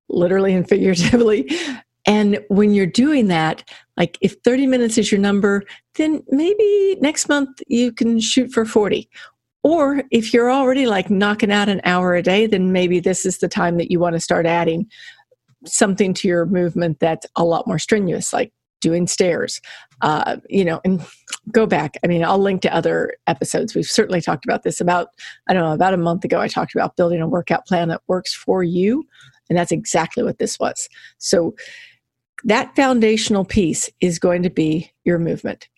literally 0.08 0.54
and 0.54 0.68
figuratively. 0.68 1.50
And 2.06 2.38
when 2.48 2.72
you're 2.72 2.86
doing 2.86 3.26
that, 3.26 3.68
like 3.96 4.16
if 4.20 4.36
30 4.44 4.68
minutes 4.68 4.96
is 4.96 5.10
your 5.10 5.20
number, 5.20 5.64
then 5.96 6.22
maybe 6.28 6.96
next 7.00 7.28
month 7.28 7.60
you 7.66 7.92
can 7.92 8.20
shoot 8.20 8.52
for 8.52 8.64
40. 8.64 9.10
Or 9.64 10.04
if 10.12 10.32
you're 10.32 10.50
already 10.50 10.86
like 10.86 11.10
knocking 11.10 11.50
out 11.50 11.68
an 11.68 11.80
hour 11.84 12.14
a 12.14 12.22
day, 12.22 12.46
then 12.46 12.72
maybe 12.72 13.00
this 13.00 13.26
is 13.26 13.38
the 13.38 13.48
time 13.48 13.76
that 13.76 13.90
you 13.90 13.98
want 13.98 14.14
to 14.14 14.20
start 14.20 14.46
adding 14.46 14.86
something 15.66 16.14
to 16.14 16.28
your 16.28 16.46
movement 16.46 17.00
that's 17.00 17.26
a 17.34 17.44
lot 17.44 17.66
more 17.66 17.80
strenuous, 17.80 18.32
like 18.32 18.52
doing 18.80 19.06
stairs. 19.06 19.60
Uh, 20.00 20.36
you 20.48 20.64
know, 20.64 20.80
and 20.84 21.04
go 21.50 21.66
back. 21.66 21.96
I 22.04 22.06
mean, 22.06 22.24
I'll 22.24 22.38
link 22.38 22.62
to 22.62 22.72
other 22.72 23.16
episodes. 23.26 23.74
We've 23.74 23.84
certainly 23.84 24.20
talked 24.20 24.44
about 24.44 24.62
this 24.62 24.80
about, 24.80 25.08
I 25.48 25.52
don't 25.52 25.64
know, 25.64 25.72
about 25.72 25.92
a 25.92 25.96
month 25.96 26.24
ago, 26.24 26.40
I 26.40 26.46
talked 26.46 26.72
about 26.72 26.94
building 26.94 27.20
a 27.20 27.26
workout 27.26 27.66
plan 27.66 27.88
that 27.88 28.02
works 28.06 28.32
for 28.32 28.62
you 28.62 29.04
and 29.48 29.58
that's 29.58 29.72
exactly 29.72 30.22
what 30.22 30.38
this 30.38 30.58
was. 30.58 30.88
So 31.18 31.54
that 32.44 32.74
foundational 32.76 33.44
piece 33.44 33.90
is 34.00 34.18
going 34.18 34.42
to 34.42 34.50
be 34.50 34.92
your 35.04 35.18
movement. 35.18 35.68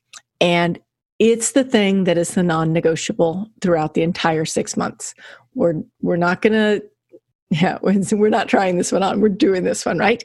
And 0.40 0.78
it's 1.18 1.52
the 1.52 1.64
thing 1.64 2.04
that 2.04 2.18
is 2.18 2.34
the 2.34 2.42
non-negotiable 2.42 3.48
throughout 3.60 3.94
the 3.94 4.02
entire 4.02 4.44
six 4.44 4.76
months. 4.76 5.14
We're 5.54 5.82
we're 6.00 6.16
not 6.16 6.42
gonna 6.42 6.80
yeah, 7.50 7.78
we're 7.82 8.28
not 8.28 8.48
trying 8.48 8.78
this 8.78 8.92
one 8.92 9.02
on. 9.02 9.20
We're 9.20 9.28
doing 9.28 9.64
this 9.64 9.84
one, 9.84 9.98
right? 9.98 10.22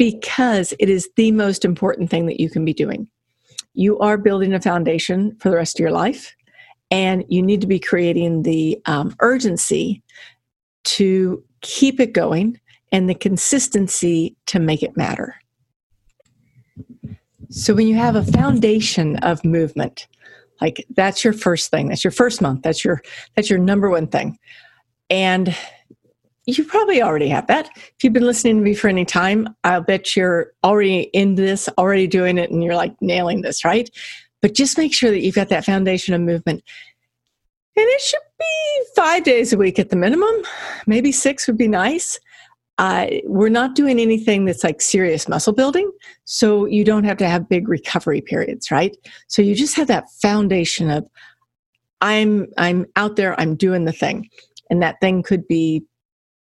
Because 0.00 0.72
it 0.78 0.88
is 0.88 1.10
the 1.16 1.30
most 1.30 1.62
important 1.62 2.08
thing 2.08 2.24
that 2.24 2.40
you 2.40 2.48
can 2.48 2.64
be 2.64 2.72
doing. 2.72 3.06
You 3.74 3.98
are 3.98 4.16
building 4.16 4.54
a 4.54 4.60
foundation 4.60 5.36
for 5.40 5.50
the 5.50 5.56
rest 5.56 5.76
of 5.76 5.80
your 5.80 5.90
life, 5.90 6.34
and 6.90 7.22
you 7.28 7.42
need 7.42 7.60
to 7.60 7.66
be 7.66 7.78
creating 7.78 8.42
the 8.42 8.80
um, 8.86 9.14
urgency 9.20 10.02
to 10.84 11.44
keep 11.60 12.00
it 12.00 12.14
going 12.14 12.58
and 12.92 13.10
the 13.10 13.14
consistency 13.14 14.34
to 14.46 14.58
make 14.58 14.82
it 14.82 14.96
matter. 14.96 15.34
So 17.50 17.74
when 17.74 17.86
you 17.86 17.96
have 17.96 18.16
a 18.16 18.24
foundation 18.24 19.16
of 19.18 19.44
movement, 19.44 20.08
like 20.62 20.86
that's 20.96 21.22
your 21.24 21.34
first 21.34 21.70
thing, 21.70 21.88
that's 21.88 22.04
your 22.04 22.10
first 22.10 22.40
month, 22.40 22.62
that's 22.62 22.84
your 22.84 23.02
that's 23.36 23.50
your 23.50 23.58
number 23.58 23.90
one 23.90 24.06
thing. 24.06 24.38
And 25.10 25.54
you 26.46 26.64
probably 26.64 27.02
already 27.02 27.28
have 27.28 27.46
that. 27.48 27.70
If 27.76 28.02
you've 28.02 28.12
been 28.12 28.24
listening 28.26 28.56
to 28.56 28.62
me 28.62 28.74
for 28.74 28.88
any 28.88 29.04
time, 29.04 29.54
I'll 29.64 29.82
bet 29.82 30.16
you're 30.16 30.52
already 30.64 31.02
in 31.12 31.34
this, 31.34 31.68
already 31.78 32.06
doing 32.06 32.38
it, 32.38 32.50
and 32.50 32.62
you're 32.62 32.76
like 32.76 32.94
nailing 33.00 33.42
this, 33.42 33.64
right? 33.64 33.88
But 34.42 34.54
just 34.54 34.78
make 34.78 34.94
sure 34.94 35.10
that 35.10 35.20
you've 35.20 35.34
got 35.34 35.50
that 35.50 35.64
foundation 35.64 36.14
of 36.14 36.20
movement. 36.20 36.62
And 37.76 37.86
it 37.86 38.00
should 38.00 38.20
be 38.38 38.84
five 38.96 39.24
days 39.24 39.52
a 39.52 39.56
week 39.56 39.78
at 39.78 39.90
the 39.90 39.96
minimum. 39.96 40.34
Maybe 40.86 41.12
six 41.12 41.46
would 41.46 41.58
be 41.58 41.68
nice 41.68 42.18
uh, 42.80 43.06
we're 43.24 43.50
not 43.50 43.74
doing 43.74 44.00
anything 44.00 44.46
that's 44.46 44.64
like 44.64 44.80
serious 44.80 45.28
muscle 45.28 45.52
building. 45.52 45.92
So 46.24 46.64
you 46.64 46.82
don't 46.82 47.04
have 47.04 47.18
to 47.18 47.28
have 47.28 47.46
big 47.46 47.68
recovery 47.68 48.22
periods, 48.22 48.70
right? 48.70 48.96
So 49.28 49.42
you 49.42 49.54
just 49.54 49.76
have 49.76 49.86
that 49.88 50.10
foundation 50.22 50.88
of, 50.88 51.06
I'm 52.00 52.46
I'm 52.56 52.86
out 52.96 53.16
there, 53.16 53.38
I'm 53.38 53.54
doing 53.54 53.84
the 53.84 53.92
thing. 53.92 54.30
And 54.70 54.82
that 54.82 54.98
thing 55.02 55.22
could 55.22 55.46
be 55.46 55.84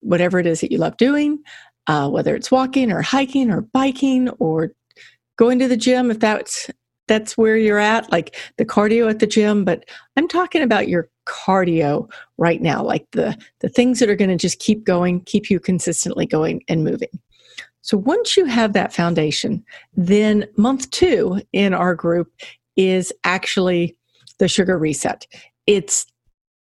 whatever 0.01 0.39
it 0.39 0.47
is 0.47 0.61
that 0.61 0.73
you 0.73 0.79
love 0.79 0.97
doing, 0.97 1.39
uh, 1.87 2.09
whether 2.09 2.35
it's 2.35 2.51
walking 2.51 2.93
or 2.93 3.03
hiking 3.03 3.51
or 3.51 3.63
biking 3.63 4.29
or 4.39 4.73
going 5.37 5.59
to 5.59 5.69
the 5.69 5.77
gym 5.77 6.11
if 6.11 6.21
that's 6.21 6.71
that's 7.07 7.39
where 7.39 7.57
you're 7.57 7.79
at, 7.79 8.11
like 8.13 8.37
the 8.59 8.67
cardio 8.67 9.09
at 9.09 9.19
the 9.19 9.27
gym. 9.27 9.65
But 9.65 9.87
I'm 10.17 10.29
talking 10.29 10.63
about 10.63 10.89
your 10.89 11.09
cardio 11.27 12.11
right 12.37 12.61
now, 12.61 12.83
like 12.83 13.07
the 13.13 13.37
the 13.61 13.69
things 13.69 13.99
that 13.99 14.11
are 14.11 14.17
going 14.17 14.31
to 14.31 14.37
just 14.37 14.61
keep 14.61 14.85
going, 14.85 15.23
keep 15.23 15.51
you 15.51 15.59
consistently 15.59 16.27
going 16.27 16.63
and 16.69 16.85
moving. 16.85 17.09
So 17.81 17.97
once 17.97 18.37
you 18.37 18.45
have 18.45 18.75
that 18.75 18.93
foundation, 18.93 19.65
then 19.97 20.47
month 20.57 20.91
two 20.91 21.41
in 21.53 21.73
our 21.73 21.95
group 21.95 22.31
is 22.77 23.13
actually 23.25 23.97
the 24.39 24.49
sugar 24.49 24.79
reset. 24.79 25.27
It's 25.67 26.07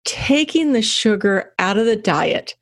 taking 0.03 0.73
the 0.73 0.81
sugar 0.81 1.53
out 1.59 1.77
of 1.77 1.85
the 1.85 1.95
diet 1.95 2.55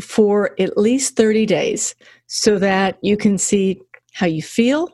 for 0.00 0.54
at 0.60 0.76
least 0.76 1.16
30 1.16 1.46
days 1.46 1.94
so 2.26 2.58
that 2.58 2.98
you 3.02 3.16
can 3.16 3.38
see 3.38 3.80
how 4.12 4.26
you 4.26 4.42
feel, 4.42 4.88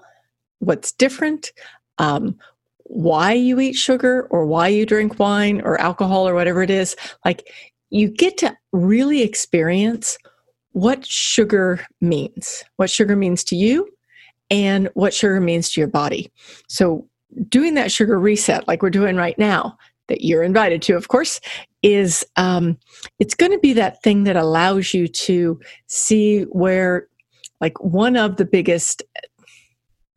what's 0.59 0.93
different, 0.93 1.53
um, 1.99 2.37
why 2.85 3.33
you 3.33 3.61
eat 3.61 3.75
sugar 3.75 4.27
or 4.31 4.47
why 4.47 4.69
you 4.69 4.87
drink 4.87 5.19
wine 5.19 5.61
or 5.63 5.81
alcohol 5.81 6.29
or 6.29 6.35
whatever 6.35 6.63
it 6.63 6.71
is. 6.71 6.97
Like 7.25 7.49
you 7.91 8.09
get 8.09 8.37
to 8.39 8.57
really 8.73 9.23
experience 9.23 10.19
what 10.73 11.07
sugar 11.07 11.81
means, 12.01 12.65
what 12.77 12.91
sugar 12.91 13.17
means 13.17 13.45
to 13.45 13.57
you, 13.57 13.89
and 14.51 14.91
what 14.95 15.15
sugar 15.15 15.41
means 15.41 15.71
to 15.71 15.81
your 15.81 15.89
body. 15.89 16.31
So, 16.69 17.09
doing 17.49 17.75
that 17.75 17.91
sugar 17.91 18.19
reset, 18.19 18.69
like 18.69 18.83
we're 18.83 18.91
doing 18.91 19.17
right 19.17 19.39
now, 19.39 19.77
that 20.09 20.23
you're 20.23 20.43
invited 20.43 20.83
to, 20.83 20.97
of 20.97 21.09
course, 21.09 21.41
is 21.85 22.27
um, 22.37 22.79
it's 23.19 23.35
going 23.35 23.53
to 23.53 23.59
be 23.59 23.75
that 23.75 24.03
thing 24.03 24.25
that 24.25 24.37
allows 24.37 24.95
you 24.95 25.07
to 25.07 25.61
see 25.87 26.43
where, 26.45 27.07
like, 27.61 27.79
one 27.85 28.17
of 28.17 28.37
the 28.37 28.47
biggest, 28.47 29.03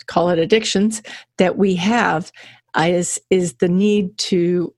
call 0.07 0.29
it 0.29 0.39
addictions, 0.39 1.03
that 1.37 1.57
we 1.57 1.75
have 1.75 2.31
is 2.79 3.19
is 3.29 3.55
the 3.55 3.67
need 3.67 4.17
to 4.17 4.73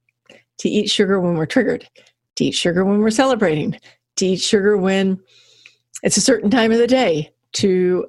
to 0.58 0.68
eat 0.68 0.90
sugar 0.90 1.22
when 1.22 1.36
we're 1.36 1.46
triggered, 1.46 1.88
to 2.36 2.46
eat 2.46 2.56
sugar 2.56 2.84
when 2.84 3.00
we're 3.00 3.12
celebrating, 3.12 3.78
to 4.16 4.26
eat 4.26 4.42
sugar 4.42 4.76
when 4.76 5.20
it's 6.02 6.18
a 6.18 6.22
certain 6.22 6.50
time 6.50 6.72
of 6.72 6.80
the 6.80 6.88
day 6.88 7.32
to 7.54 8.08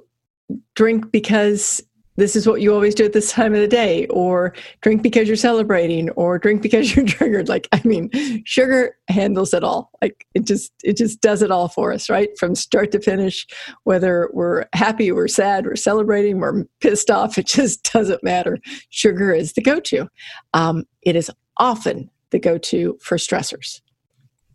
drink 0.75 1.11
because 1.11 1.83
this 2.17 2.35
is 2.35 2.47
what 2.47 2.61
you 2.61 2.73
always 2.73 2.93
do 2.93 3.05
at 3.05 3.13
this 3.13 3.31
time 3.31 3.53
of 3.53 3.61
the 3.61 3.67
day 3.67 4.05
or 4.07 4.53
drink 4.81 5.01
because 5.01 5.27
you're 5.27 5.37
celebrating 5.37 6.09
or 6.11 6.37
drink 6.37 6.61
because 6.61 6.95
you're 6.95 7.05
triggered. 7.07 7.49
Like 7.49 7.67
i 7.71 7.81
mean 7.83 8.09
sugar 8.45 8.97
handles 9.07 9.53
it 9.53 9.63
all. 9.63 9.91
Like 10.01 10.25
it 10.33 10.45
just 10.45 10.71
it 10.83 10.97
just 10.97 11.21
does 11.21 11.41
it 11.41 11.51
all 11.51 11.67
for 11.67 11.91
us 11.91 12.09
right? 12.09 12.29
From 12.37 12.55
start 12.55 12.91
to 12.91 13.01
finish 13.01 13.47
whether 13.83 14.29
we're 14.33 14.65
happy 14.73 15.11
we're 15.11 15.27
sad 15.27 15.65
we're 15.65 15.75
celebrating 15.75 16.39
we're 16.39 16.65
pissed 16.79 17.09
off 17.09 17.37
it 17.37 17.47
just 17.47 17.91
doesn't 17.91 18.23
matter. 18.23 18.57
Sugar 18.89 19.33
is 19.33 19.53
the 19.53 19.61
go-to. 19.61 20.07
Um, 20.53 20.85
it 21.01 21.15
is 21.15 21.31
often 21.57 22.09
the 22.31 22.39
go-to 22.39 22.97
for 23.01 23.17
stressors 23.17 23.81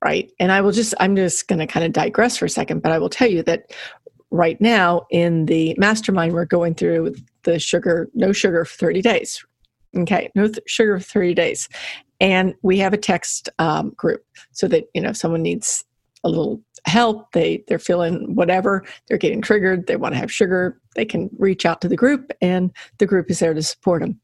right? 0.05 0.31
And 0.39 0.53
I 0.53 0.61
will 0.61 0.73
just, 0.73 0.95
I'm 1.01 1.17
just 1.17 1.49
going 1.49 1.59
to 1.59 1.67
kind 1.67 1.85
of 1.85 1.93
digress 1.93 2.37
for 2.37 2.45
a 2.45 2.51
second, 2.51 2.83
but 2.83 2.93
I 2.93 2.99
will 2.99 3.09
tell 3.09 3.29
you 3.29 3.43
that 3.45 3.73
right 4.31 4.61
now 4.61 5.03
in 5.11 5.47
the 5.47 5.75
mastermind, 5.79 6.33
we're 6.33 6.45
going 6.45 6.75
through 6.75 7.15
the 7.45 7.59
sugar, 7.59 8.09
no 8.15 8.33
sugar 8.33 8.65
for 8.65 8.77
30 8.77 9.03
days. 9.03 9.45
Okay, 9.97 10.31
no 10.35 10.49
th- 10.49 10.59
sugar 10.67 10.99
for 10.99 11.05
30 11.05 11.35
days. 11.35 11.69
And 12.21 12.55
we 12.63 12.79
have 12.79 12.93
a 12.93 12.99
text 12.99 13.49
um, 13.59 13.91
group 13.91 14.25
so 14.53 14.69
that, 14.69 14.85
you 14.95 15.01
know, 15.01 15.11
if 15.11 15.17
someone 15.17 15.43
needs 15.43 15.85
a 16.25 16.29
little 16.29 16.61
help, 16.87 17.33
they, 17.33 17.63
they're 17.69 17.79
feeling 17.79 18.35
whatever, 18.35 18.85
they're 19.07 19.19
getting 19.19 19.43
triggered, 19.43 19.87
they 19.87 19.97
want 19.97 20.15
to 20.15 20.19
have 20.19 20.33
sugar, 20.33 20.81
they 20.95 21.05
can 21.05 21.31
reach 21.39 21.65
out 21.65 21.81
to 21.81 21.89
the 21.89 21.97
group 21.97 22.33
and 22.41 22.75
the 22.99 23.07
group 23.07 23.31
is 23.31 23.39
there 23.39 23.55
to 23.55 23.63
support 23.63 24.03
them. 24.03 24.21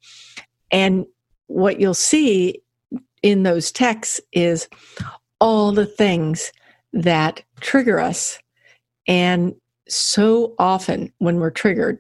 And 0.71 1.07
what 1.47 1.81
you'll 1.81 1.95
see 1.95 2.63
in 3.23 3.43
those 3.43 3.71
texts 3.71 4.21
is 4.33 4.69
all 5.41 5.73
the 5.73 5.87
things 5.87 6.53
that 6.93 7.43
trigger 7.61 8.01
us. 8.01 8.39
And 9.07 9.55
so 9.93 10.55
often 10.59 11.13
when 11.19 11.39
we're 11.39 11.51
triggered, 11.51 11.99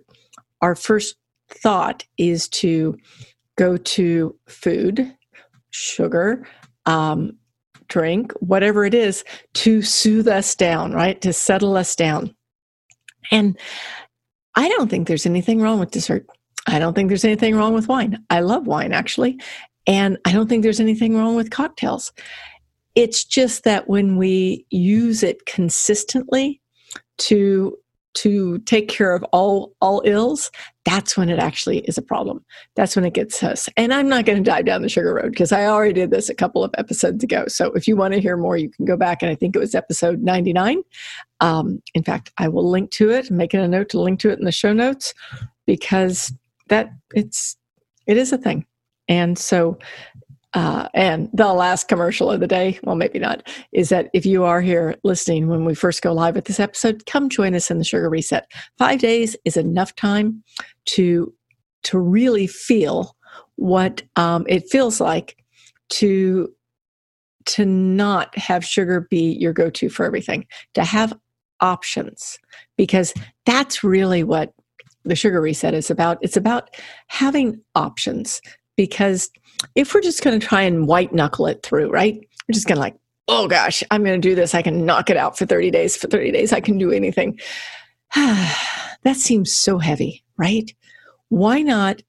our 0.60 0.74
first 0.74 1.16
thought 1.48 2.04
is 2.18 2.48
to 2.48 2.96
go 3.56 3.76
to 3.76 4.34
food, 4.46 5.14
sugar, 5.70 6.46
um, 6.86 7.36
drink, 7.88 8.32
whatever 8.40 8.84
it 8.84 8.94
is, 8.94 9.24
to 9.54 9.82
soothe 9.82 10.26
us 10.28 10.54
down, 10.54 10.92
right? 10.92 11.20
To 11.20 11.32
settle 11.32 11.76
us 11.76 11.94
down. 11.94 12.34
And 13.30 13.58
I 14.56 14.68
don't 14.68 14.88
think 14.88 15.06
there's 15.06 15.26
anything 15.26 15.60
wrong 15.60 15.78
with 15.78 15.90
dessert. 15.90 16.26
I 16.66 16.78
don't 16.78 16.94
think 16.94 17.08
there's 17.08 17.24
anything 17.24 17.56
wrong 17.56 17.74
with 17.74 17.88
wine. 17.88 18.22
I 18.30 18.40
love 18.40 18.66
wine, 18.66 18.92
actually. 18.92 19.38
And 19.86 20.16
I 20.24 20.32
don't 20.32 20.48
think 20.48 20.62
there's 20.62 20.80
anything 20.80 21.16
wrong 21.16 21.34
with 21.34 21.50
cocktails. 21.50 22.12
It's 22.94 23.24
just 23.24 23.64
that 23.64 23.88
when 23.88 24.16
we 24.16 24.66
use 24.70 25.22
it 25.22 25.44
consistently 25.46 26.60
to 27.18 27.76
to 28.14 28.58
take 28.60 28.88
care 28.88 29.14
of 29.14 29.22
all 29.32 29.74
all 29.80 30.02
ills 30.04 30.50
that's 30.84 31.16
when 31.16 31.28
it 31.28 31.38
actually 31.38 31.78
is 31.80 31.96
a 31.96 32.02
problem. 32.02 32.44
That's 32.74 32.96
when 32.96 33.04
it 33.04 33.14
gets 33.14 33.40
us. 33.42 33.68
And 33.76 33.94
i'm 33.94 34.08
not 34.08 34.24
going 34.24 34.42
to 34.42 34.50
dive 34.50 34.64
down 34.64 34.82
the 34.82 34.88
sugar 34.88 35.14
road 35.14 35.30
because 35.30 35.52
i 35.52 35.66
already 35.66 35.92
did 35.92 36.10
this 36.10 36.28
a 36.28 36.34
couple 36.34 36.64
of 36.64 36.74
episodes 36.76 37.22
ago. 37.22 37.44
So 37.48 37.72
if 37.72 37.86
you 37.86 37.96
want 37.96 38.14
to 38.14 38.20
hear 38.20 38.36
more 38.36 38.56
you 38.56 38.70
can 38.70 38.84
go 38.84 38.96
back 38.96 39.22
and 39.22 39.30
i 39.30 39.34
think 39.34 39.54
it 39.56 39.60
was 39.60 39.74
episode 39.74 40.22
99 40.22 40.82
um, 41.40 41.82
in 41.94 42.02
fact 42.02 42.32
i 42.38 42.48
will 42.48 42.68
link 42.68 42.90
to 42.92 43.10
it 43.10 43.30
making 43.30 43.60
a 43.60 43.68
note 43.68 43.88
to 43.90 44.00
link 44.00 44.20
to 44.20 44.30
it 44.30 44.38
in 44.38 44.44
the 44.44 44.52
show 44.52 44.72
notes 44.72 45.14
because 45.66 46.32
that 46.68 46.90
it's 47.14 47.56
it 48.06 48.16
is 48.16 48.32
a 48.32 48.38
thing. 48.38 48.66
And 49.08 49.38
so 49.38 49.78
uh, 50.54 50.88
and 50.94 51.28
the 51.32 51.52
last 51.52 51.88
commercial 51.88 52.30
of 52.30 52.40
the 52.40 52.46
day, 52.46 52.78
well, 52.82 52.96
maybe 52.96 53.18
not, 53.18 53.48
is 53.72 53.88
that 53.88 54.10
if 54.12 54.26
you 54.26 54.44
are 54.44 54.60
here 54.60 54.96
listening 55.02 55.48
when 55.48 55.64
we 55.64 55.74
first 55.74 56.02
go 56.02 56.12
live 56.12 56.34
with 56.34 56.44
this 56.44 56.60
episode, 56.60 57.06
come 57.06 57.28
join 57.28 57.54
us 57.54 57.70
in 57.70 57.78
the 57.78 57.84
Sugar 57.84 58.10
Reset. 58.10 58.46
Five 58.78 59.00
days 59.00 59.36
is 59.44 59.56
enough 59.56 59.94
time 59.94 60.42
to 60.86 61.32
to 61.84 61.98
really 61.98 62.46
feel 62.46 63.16
what 63.56 64.02
um, 64.16 64.44
it 64.48 64.70
feels 64.70 65.00
like 65.00 65.36
to 65.90 66.48
to 67.44 67.64
not 67.64 68.36
have 68.38 68.64
sugar 68.64 69.06
be 69.10 69.32
your 69.32 69.52
go-to 69.52 69.88
for 69.88 70.04
everything, 70.06 70.46
to 70.74 70.84
have 70.84 71.12
options, 71.60 72.38
because 72.76 73.12
that's 73.46 73.82
really 73.82 74.22
what 74.22 74.52
the 75.04 75.16
sugar 75.16 75.40
reset 75.40 75.74
is 75.74 75.90
about. 75.90 76.18
It's 76.20 76.36
about 76.36 76.70
having 77.08 77.60
options 77.74 78.40
because 78.76 79.30
if 79.74 79.94
we're 79.94 80.00
just 80.00 80.22
going 80.22 80.38
to 80.38 80.46
try 80.46 80.62
and 80.62 80.86
white 80.86 81.12
knuckle 81.12 81.46
it 81.46 81.62
through, 81.62 81.90
right? 81.90 82.14
We're 82.14 82.54
just 82.54 82.66
going 82.66 82.76
to 82.76 82.80
like, 82.80 82.96
oh 83.28 83.48
gosh, 83.48 83.82
I'm 83.90 84.04
going 84.04 84.20
to 84.20 84.28
do 84.28 84.34
this. 84.34 84.54
I 84.54 84.62
can 84.62 84.84
knock 84.84 85.10
it 85.10 85.16
out 85.16 85.38
for 85.38 85.46
30 85.46 85.70
days. 85.70 85.96
For 85.96 86.08
30 86.08 86.32
days, 86.32 86.52
I 86.52 86.60
can 86.60 86.78
do 86.78 86.90
anything. 86.90 87.38
that 88.14 89.16
seems 89.16 89.52
so 89.52 89.78
heavy, 89.78 90.22
right? 90.36 90.72
Why 91.28 91.62
not 91.62 92.02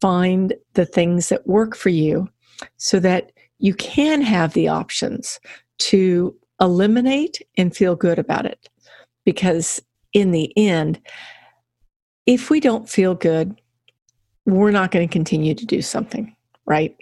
find 0.00 0.54
the 0.74 0.86
things 0.86 1.28
that 1.28 1.46
work 1.46 1.76
for 1.76 1.88
you 1.88 2.28
so 2.76 3.00
that 3.00 3.32
you 3.58 3.74
can 3.74 4.22
have 4.22 4.52
the 4.52 4.68
options 4.68 5.40
to 5.78 6.34
eliminate 6.60 7.42
and 7.56 7.74
feel 7.74 7.96
good 7.96 8.18
about 8.18 8.46
it? 8.46 8.68
Because 9.24 9.82
in 10.12 10.30
the 10.30 10.52
end, 10.56 11.00
if 12.26 12.50
we 12.50 12.60
don't 12.60 12.88
feel 12.88 13.14
good, 13.14 13.60
we're 14.46 14.70
not 14.70 14.90
going 14.90 15.06
to 15.06 15.12
continue 15.12 15.54
to 15.54 15.66
do 15.66 15.82
something 15.82 16.35
right? 16.66 16.96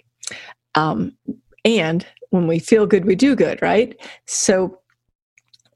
Um, 0.75 1.15
and 1.63 2.05
when 2.29 2.47
we 2.47 2.59
feel 2.59 2.85
good, 2.85 3.05
we 3.05 3.15
do 3.15 3.35
good, 3.35 3.61
right? 3.61 3.95
So 4.25 4.79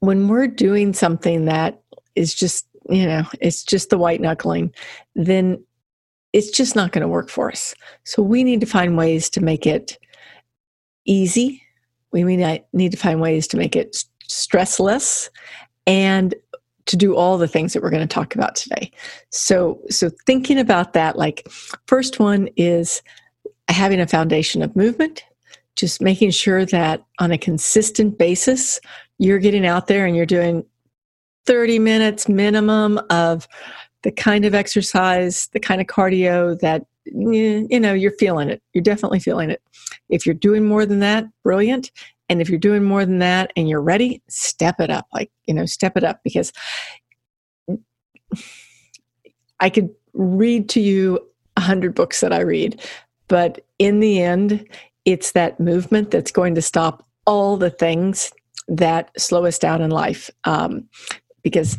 when 0.00 0.28
we're 0.28 0.46
doing 0.46 0.92
something 0.92 1.44
that 1.46 1.80
is 2.14 2.34
just, 2.34 2.66
you 2.88 3.06
know, 3.06 3.22
it's 3.40 3.62
just 3.62 3.90
the 3.90 3.98
white 3.98 4.20
knuckling, 4.20 4.72
then 5.14 5.62
it's 6.32 6.50
just 6.50 6.76
not 6.76 6.92
going 6.92 7.02
to 7.02 7.08
work 7.08 7.28
for 7.28 7.50
us. 7.50 7.74
So 8.04 8.22
we 8.22 8.44
need 8.44 8.60
to 8.60 8.66
find 8.66 8.96
ways 8.96 9.28
to 9.30 9.40
make 9.40 9.66
it 9.66 9.98
easy. 11.04 11.62
We 12.12 12.24
need 12.24 12.92
to 12.92 12.98
find 12.98 13.20
ways 13.20 13.46
to 13.48 13.56
make 13.56 13.76
it 13.76 14.04
stressless 14.28 15.28
and 15.86 16.34
to 16.86 16.96
do 16.96 17.14
all 17.14 17.38
the 17.38 17.48
things 17.48 17.72
that 17.72 17.82
we're 17.82 17.90
going 17.90 18.06
to 18.06 18.14
talk 18.14 18.34
about 18.34 18.56
today. 18.56 18.90
So 19.30 19.80
so 19.90 20.10
thinking 20.26 20.58
about 20.58 20.92
that 20.94 21.16
like 21.16 21.46
first 21.86 22.18
one 22.18 22.48
is 22.56 23.02
having 23.72 24.00
a 24.00 24.06
foundation 24.06 24.62
of 24.62 24.74
movement, 24.76 25.24
just 25.76 26.00
making 26.00 26.30
sure 26.30 26.64
that 26.66 27.04
on 27.18 27.30
a 27.32 27.38
consistent 27.38 28.18
basis, 28.18 28.80
you're 29.18 29.38
getting 29.38 29.66
out 29.66 29.86
there 29.86 30.06
and 30.06 30.16
you're 30.16 30.26
doing 30.26 30.64
30 31.46 31.78
minutes 31.78 32.28
minimum 32.28 33.00
of 33.10 33.48
the 34.02 34.12
kind 34.12 34.44
of 34.44 34.54
exercise, 34.54 35.48
the 35.52 35.60
kind 35.60 35.80
of 35.80 35.86
cardio 35.86 36.58
that 36.60 36.82
eh, 37.06 37.66
you 37.68 37.80
know, 37.80 37.92
you're 37.92 38.12
feeling 38.12 38.48
it. 38.48 38.62
You're 38.72 38.82
definitely 38.82 39.20
feeling 39.20 39.50
it. 39.50 39.62
If 40.08 40.26
you're 40.26 40.34
doing 40.34 40.64
more 40.64 40.86
than 40.86 41.00
that, 41.00 41.26
brilliant. 41.42 41.90
And 42.28 42.40
if 42.40 42.48
you're 42.48 42.58
doing 42.58 42.84
more 42.84 43.04
than 43.04 43.18
that 43.18 43.52
and 43.56 43.68
you're 43.68 43.82
ready, 43.82 44.22
step 44.28 44.80
it 44.80 44.90
up. 44.90 45.06
Like, 45.12 45.30
you 45.46 45.54
know, 45.54 45.66
step 45.66 45.96
it 45.96 46.04
up 46.04 46.20
because 46.22 46.52
I 49.58 49.70
could 49.70 49.90
read 50.14 50.68
to 50.70 50.80
you 50.80 51.18
a 51.56 51.60
hundred 51.60 51.94
books 51.94 52.20
that 52.20 52.32
I 52.32 52.40
read, 52.40 52.80
but 53.30 53.64
in 53.78 54.00
the 54.00 54.20
end, 54.20 54.66
it's 55.04 55.32
that 55.32 55.60
movement 55.60 56.10
that's 56.10 56.32
going 56.32 56.56
to 56.56 56.60
stop 56.60 57.06
all 57.26 57.56
the 57.56 57.70
things 57.70 58.32
that 58.66 59.10
slow 59.18 59.46
us 59.46 59.58
down 59.58 59.80
in 59.80 59.90
life. 59.90 60.28
Um, 60.44 60.88
because 61.42 61.78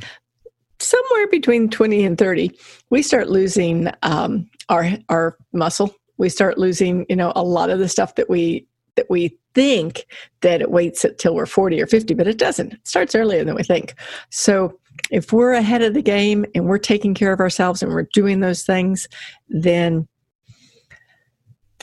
somewhere 0.80 1.28
between 1.28 1.70
20 1.70 2.06
and 2.06 2.18
30, 2.18 2.58
we 2.90 3.04
start 3.04 3.30
losing 3.30 3.90
um, 4.02 4.50
our 4.70 4.92
our 5.10 5.38
muscle. 5.52 5.94
We 6.18 6.30
start 6.30 6.58
losing, 6.58 7.06
you 7.10 7.18
know, 7.18 7.34
a 7.36 7.44
lot 7.44 7.70
of 7.70 7.80
the 7.80 7.90
stuff 7.90 8.16
that 8.16 8.30
we 8.30 8.66
that 8.96 9.10
we 9.10 9.38
think 9.54 10.06
that 10.42 10.62
it 10.62 10.72
waits 10.72 11.04
until 11.04 11.36
we're 11.36 11.46
40 11.46 11.82
or 11.82 11.88
50, 11.88 12.14
but 12.14 12.28
it 12.28 12.38
doesn't. 12.38 12.74
It 12.74 12.88
starts 12.88 13.14
earlier 13.14 13.44
than 13.44 13.56
we 13.56 13.64
think. 13.64 13.94
So 14.30 14.80
if 15.10 15.34
we're 15.34 15.54
ahead 15.54 15.82
of 15.82 15.94
the 15.94 16.02
game 16.02 16.46
and 16.56 16.66
we're 16.66 16.78
taking 16.78 17.14
care 17.14 17.34
of 17.34 17.42
ourselves 17.42 17.84
and 17.84 17.92
we're 17.92 18.08
doing 18.14 18.40
those 18.40 18.64
things, 18.64 19.08
then 19.50 20.08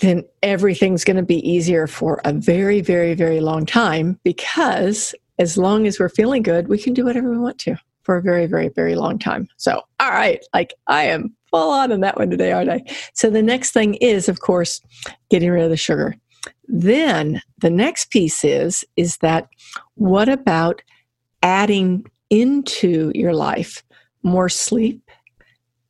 then 0.00 0.24
everything's 0.42 1.04
going 1.04 1.16
to 1.16 1.22
be 1.22 1.48
easier 1.48 1.86
for 1.86 2.20
a 2.24 2.32
very, 2.32 2.80
very, 2.80 3.14
very 3.14 3.40
long 3.40 3.66
time 3.66 4.18
because 4.24 5.14
as 5.38 5.56
long 5.56 5.86
as 5.86 5.98
we're 5.98 6.08
feeling 6.08 6.42
good, 6.42 6.68
we 6.68 6.78
can 6.78 6.94
do 6.94 7.04
whatever 7.04 7.30
we 7.30 7.38
want 7.38 7.58
to 7.60 7.76
for 8.02 8.16
a 8.16 8.22
very, 8.22 8.46
very, 8.46 8.68
very 8.68 8.94
long 8.94 9.18
time. 9.18 9.48
So, 9.56 9.82
all 10.00 10.10
right, 10.10 10.44
like 10.54 10.74
I 10.86 11.04
am 11.04 11.34
full 11.50 11.70
on 11.70 11.92
on 11.92 12.00
that 12.00 12.16
one 12.16 12.30
today, 12.30 12.52
aren't 12.52 12.70
I? 12.70 12.82
So, 13.12 13.30
the 13.30 13.42
next 13.42 13.72
thing 13.72 13.94
is, 13.94 14.28
of 14.28 14.40
course, 14.40 14.80
getting 15.30 15.50
rid 15.50 15.64
of 15.64 15.70
the 15.70 15.76
sugar. 15.76 16.14
Then 16.66 17.42
the 17.58 17.70
next 17.70 18.10
piece 18.10 18.44
is 18.44 18.84
is 18.96 19.18
that 19.18 19.48
what 19.94 20.28
about 20.28 20.82
adding 21.42 22.06
into 22.30 23.12
your 23.14 23.34
life 23.34 23.82
more 24.22 24.48
sleep 24.48 25.10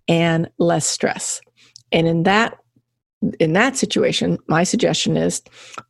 and 0.08 0.50
less 0.58 0.86
stress? 0.86 1.40
And 1.92 2.06
in 2.06 2.24
that 2.24 2.58
in 3.40 3.52
that 3.54 3.76
situation, 3.76 4.38
my 4.46 4.64
suggestion 4.64 5.16
is 5.16 5.42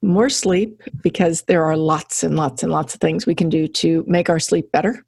more 0.02 0.30
sleep 0.30 0.82
because 1.02 1.42
there 1.42 1.64
are 1.64 1.76
lots 1.76 2.23
and 2.23 2.37
lots 2.37 2.62
and 2.62 2.73
lots 2.73 2.94
of 2.94 3.00
things 3.00 3.26
we 3.26 3.35
can 3.35 3.49
do 3.49 3.68
to 3.68 4.04
make 4.06 4.30
our 4.30 4.38
sleep 4.38 4.70
better. 4.73 5.04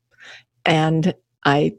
And 0.66 1.14
I 1.44 1.74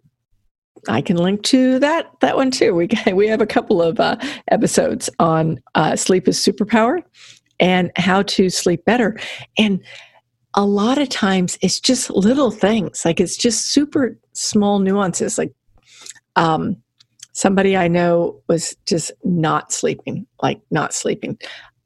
I 0.89 1.01
can 1.01 1.17
link 1.17 1.43
to 1.43 1.77
that 1.79 2.07
that 2.21 2.36
one 2.36 2.50
too. 2.50 2.74
We 2.74 2.89
we 3.13 3.27
have 3.27 3.41
a 3.41 3.48
couple 3.48 3.81
of 3.81 4.00
uh, 4.00 4.17
episodes 4.50 5.10
on 5.19 5.62
uh, 5.75 5.95
sleep 5.95 6.27
is 6.27 6.39
superpower, 6.39 7.03
and 7.60 7.91
how 7.95 8.24
to 8.24 8.50
sleep 8.50 8.83
better. 8.86 9.19
And 9.57 9.83
a 10.55 10.65
lot 10.65 10.98
of 10.98 11.07
times 11.10 11.57
it's 11.62 11.79
just 11.79 12.10
little 12.10 12.51
things, 12.51 13.05
like 13.05 13.19
it's 13.19 13.38
just 13.38 13.67
super 13.67 14.17
small 14.33 14.79
nuances. 14.79 15.38
Like 15.38 15.53
um, 16.36 16.77
somebody 17.34 17.78
I 17.78 17.88
know 17.88 18.42
was 18.48 18.76
just 18.86 19.12
not 19.24 19.72
sleeping, 19.72 20.26
like 20.42 20.62
not 20.72 20.94
sleeping. 20.94 21.38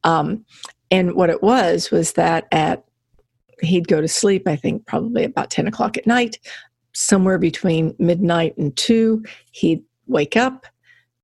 Um, 0.03 0.45
and 0.91 1.15
what 1.15 1.29
it 1.29 1.41
was 1.41 1.91
was 1.91 2.13
that 2.13 2.47
at 2.51 2.83
he'd 3.61 3.87
go 3.87 4.01
to 4.01 4.07
sleep, 4.07 4.47
I 4.47 4.55
think 4.55 4.85
probably 4.85 5.23
about 5.23 5.49
10 5.49 5.67
o'clock 5.67 5.97
at 5.97 6.07
night, 6.07 6.39
somewhere 6.93 7.37
between 7.37 7.95
midnight 7.99 8.57
and 8.57 8.75
two, 8.75 9.23
he'd 9.51 9.83
wake 10.07 10.35
up, 10.35 10.65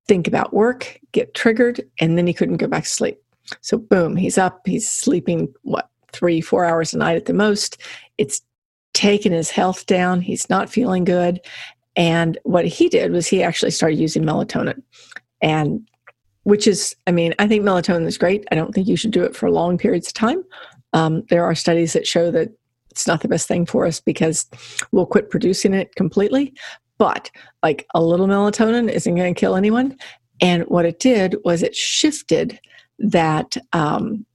think 0.07 0.27
about 0.27 0.53
work, 0.53 0.99
get 1.11 1.33
triggered, 1.33 1.81
and 1.99 2.17
then 2.17 2.27
he 2.27 2.33
couldn't 2.33 2.57
go 2.57 2.67
back 2.67 2.83
to 2.83 2.89
sleep. 2.89 3.21
So, 3.61 3.77
boom, 3.77 4.15
he's 4.15 4.37
up, 4.37 4.61
he's 4.65 4.89
sleeping, 4.89 5.53
what, 5.63 5.89
three, 6.13 6.41
four 6.41 6.65
hours 6.65 6.93
a 6.93 6.97
night 6.97 7.17
at 7.17 7.25
the 7.25 7.33
most. 7.33 7.81
It's 8.17 8.41
taken 8.93 9.31
his 9.31 9.49
health 9.49 9.85
down. 9.85 10.21
He's 10.21 10.49
not 10.49 10.69
feeling 10.69 11.03
good. 11.03 11.41
And 11.95 12.37
what 12.43 12.65
he 12.65 12.89
did 12.89 13.11
was 13.11 13.27
he 13.27 13.43
actually 13.43 13.71
started 13.71 13.99
using 13.99 14.23
melatonin. 14.23 14.81
And 15.41 15.87
which 16.43 16.67
is, 16.67 16.95
I 17.07 17.11
mean, 17.11 17.35
I 17.39 17.47
think 17.47 17.63
melatonin 17.63 18.07
is 18.07 18.17
great. 18.17 18.45
I 18.51 18.55
don't 18.55 18.73
think 18.73 18.87
you 18.87 18.95
should 18.95 19.11
do 19.11 19.23
it 19.23 19.35
for 19.35 19.51
long 19.51 19.77
periods 19.77 20.07
of 20.07 20.13
time. 20.13 20.43
Um, 20.93 21.23
there 21.29 21.45
are 21.45 21.55
studies 21.55 21.93
that 21.93 22.07
show 22.07 22.31
that 22.31 22.49
it's 22.89 23.07
not 23.07 23.21
the 23.21 23.27
best 23.27 23.47
thing 23.47 23.65
for 23.65 23.85
us 23.85 23.99
because 23.99 24.49
we'll 24.91 25.05
quit 25.05 25.29
producing 25.29 25.73
it 25.73 25.95
completely. 25.95 26.53
But 26.97 27.31
like 27.63 27.87
a 27.93 28.01
little 28.01 28.27
melatonin 28.27 28.89
isn't 28.89 29.15
going 29.15 29.33
to 29.33 29.39
kill 29.39 29.55
anyone. 29.55 29.97
And 30.41 30.63
what 30.63 30.85
it 30.85 30.99
did 30.99 31.35
was 31.43 31.63
it 31.63 31.75
shifted 31.75 32.59
that 32.99 33.57
um, 33.73 34.25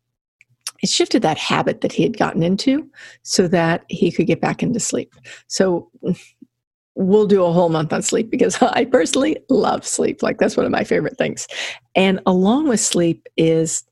it 0.83 0.89
shifted 0.89 1.23
that 1.23 1.39
habit 1.39 1.81
that 1.81 1.93
he 1.93 2.03
had 2.03 2.17
gotten 2.17 2.43
into 2.43 2.89
so 3.23 3.49
that 3.49 3.85
he 3.89 4.11
could 4.11 4.27
get 4.27 4.41
back 4.41 4.63
into 4.63 4.81
sleep. 4.81 5.15
So 5.49 5.91
we'll 6.97 7.27
do 7.27 7.45
a 7.45 7.53
whole 7.53 7.69
month 7.69 7.93
on 7.93 8.03
sleep 8.03 8.31
because 8.31 8.61
I 8.63 8.85
personally 8.87 9.37
love 9.49 9.87
sleep. 9.87 10.23
Like 10.23 10.39
that's 10.39 10.57
one 10.57 10.67
of 10.67 10.73
my 10.73 10.85
favorite 10.85 11.17
things. 11.17 11.47
And 11.95 12.21
along 12.27 12.69
with 12.69 12.81
sleep 12.81 13.29
is 13.37 13.85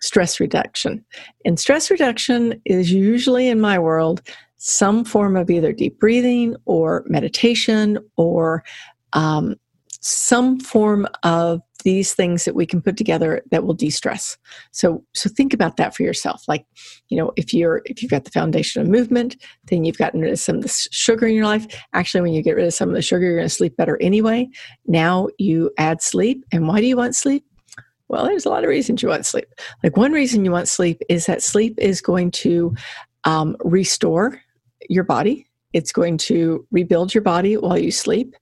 stress 0.00 0.40
reduction. 0.40 1.04
And 1.44 1.58
stress 1.58 1.90
reduction 1.90 2.60
is 2.64 2.92
usually 2.92 3.48
in 3.48 3.60
my 3.60 3.78
world 3.78 4.22
some 4.56 5.04
form 5.04 5.36
of 5.36 5.50
either 5.50 5.72
deep 5.72 5.98
breathing 5.98 6.54
or 6.66 7.04
meditation 7.08 7.98
or 8.16 8.62
um, 9.12 9.56
some 10.00 10.60
form 10.60 11.06
of 11.24 11.60
these 11.82 12.14
things 12.14 12.44
that 12.44 12.54
we 12.54 12.66
can 12.66 12.80
put 12.80 12.96
together 12.96 13.42
that 13.50 13.64
will 13.64 13.74
de-stress. 13.74 14.36
So 14.70 15.04
so 15.14 15.28
think 15.28 15.52
about 15.54 15.76
that 15.76 15.94
for 15.94 16.02
yourself. 16.02 16.42
Like 16.48 16.66
you 17.08 17.16
know 17.16 17.32
if 17.36 17.52
you're 17.52 17.82
if 17.84 18.02
you've 18.02 18.10
got 18.10 18.24
the 18.24 18.30
foundation 18.30 18.82
of 18.82 18.88
movement 18.88 19.36
then 19.64 19.84
you've 19.84 19.98
gotten 19.98 20.20
rid 20.20 20.32
of 20.32 20.38
some 20.38 20.56
of 20.56 20.62
the 20.62 20.88
sugar 20.90 21.26
in 21.26 21.34
your 21.34 21.46
life. 21.46 21.66
Actually 21.92 22.22
when 22.22 22.32
you 22.32 22.42
get 22.42 22.56
rid 22.56 22.66
of 22.66 22.74
some 22.74 22.88
of 22.88 22.94
the 22.94 23.02
sugar 23.02 23.24
you're 23.24 23.36
going 23.36 23.48
to 23.48 23.54
sleep 23.54 23.76
better 23.76 24.00
anyway. 24.00 24.48
Now 24.86 25.28
you 25.38 25.70
add 25.78 26.02
sleep 26.02 26.44
and 26.52 26.68
why 26.68 26.80
do 26.80 26.86
you 26.86 26.96
want 26.96 27.14
sleep? 27.14 27.44
Well 28.08 28.24
there's 28.24 28.46
a 28.46 28.50
lot 28.50 28.64
of 28.64 28.68
reasons 28.68 29.02
you 29.02 29.08
want 29.08 29.26
sleep. 29.26 29.46
Like 29.82 29.96
one 29.96 30.12
reason 30.12 30.44
you 30.44 30.50
want 30.50 30.68
sleep 30.68 31.00
is 31.08 31.26
that 31.26 31.42
sleep 31.42 31.74
is 31.78 32.00
going 32.00 32.30
to 32.32 32.74
um, 33.24 33.56
restore 33.64 34.40
your 34.88 35.04
body. 35.04 35.46
It's 35.72 35.92
going 35.92 36.18
to 36.18 36.66
rebuild 36.70 37.14
your 37.14 37.22
body 37.22 37.56
while 37.56 37.78
you 37.78 37.90
sleep 37.90 38.34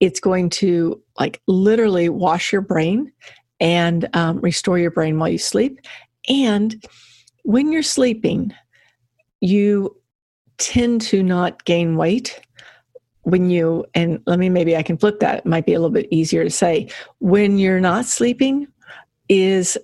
it's 0.00 0.20
going 0.20 0.50
to 0.50 1.00
like 1.18 1.40
literally 1.46 2.08
wash 2.08 2.52
your 2.52 2.62
brain 2.62 3.12
and 3.60 4.08
um, 4.14 4.40
restore 4.40 4.78
your 4.78 4.90
brain 4.90 5.18
while 5.18 5.28
you 5.28 5.38
sleep. 5.38 5.78
And 6.28 6.82
when 7.44 7.70
you're 7.70 7.82
sleeping, 7.82 8.52
you 9.40 9.96
tend 10.58 11.00
to 11.02 11.22
not 11.22 11.64
gain 11.64 11.96
weight 11.96 12.40
when 13.22 13.50
you 13.50 13.84
and 13.94 14.18
let 14.26 14.38
me 14.38 14.48
maybe 14.48 14.76
i 14.76 14.82
can 14.82 14.96
flip 14.96 15.20
that. 15.20 15.38
It 15.38 15.46
might 15.46 15.66
be 15.66 15.74
a 15.74 15.78
little 15.78 15.92
bit 15.92 16.08
easier 16.10 16.42
to 16.42 16.50
say. 16.50 16.88
When 17.18 17.58
you're 17.58 17.80
not 17.80 18.06
sleeping 18.06 18.66
is 19.28 19.78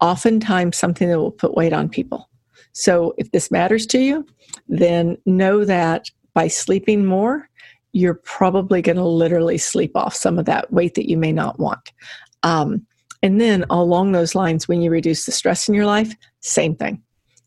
oftentimes 0.00 0.76
something 0.76 1.08
that 1.08 1.18
will 1.18 1.30
put 1.30 1.54
weight 1.54 1.72
on 1.72 1.88
people. 1.88 2.28
So 2.72 3.14
if 3.16 3.30
this 3.32 3.50
matters 3.50 3.86
to 3.86 3.98
you 3.98 4.26
then 4.68 5.16
know 5.26 5.64
that 5.64 6.06
by 6.34 6.48
sleeping 6.48 7.06
more 7.06 7.48
you're 7.96 8.20
probably 8.24 8.82
going 8.82 8.96
to 8.96 9.04
literally 9.04 9.56
sleep 9.56 9.96
off 9.96 10.14
some 10.14 10.38
of 10.38 10.44
that 10.44 10.70
weight 10.70 10.94
that 10.96 11.08
you 11.08 11.16
may 11.16 11.32
not 11.32 11.58
want. 11.58 11.92
Um, 12.42 12.86
and 13.22 13.40
then 13.40 13.64
along 13.70 14.12
those 14.12 14.34
lines, 14.34 14.68
when 14.68 14.82
you 14.82 14.90
reduce 14.90 15.24
the 15.24 15.32
stress 15.32 15.66
in 15.66 15.74
your 15.74 15.86
life, 15.86 16.14
same 16.40 16.76
thing. 16.76 17.02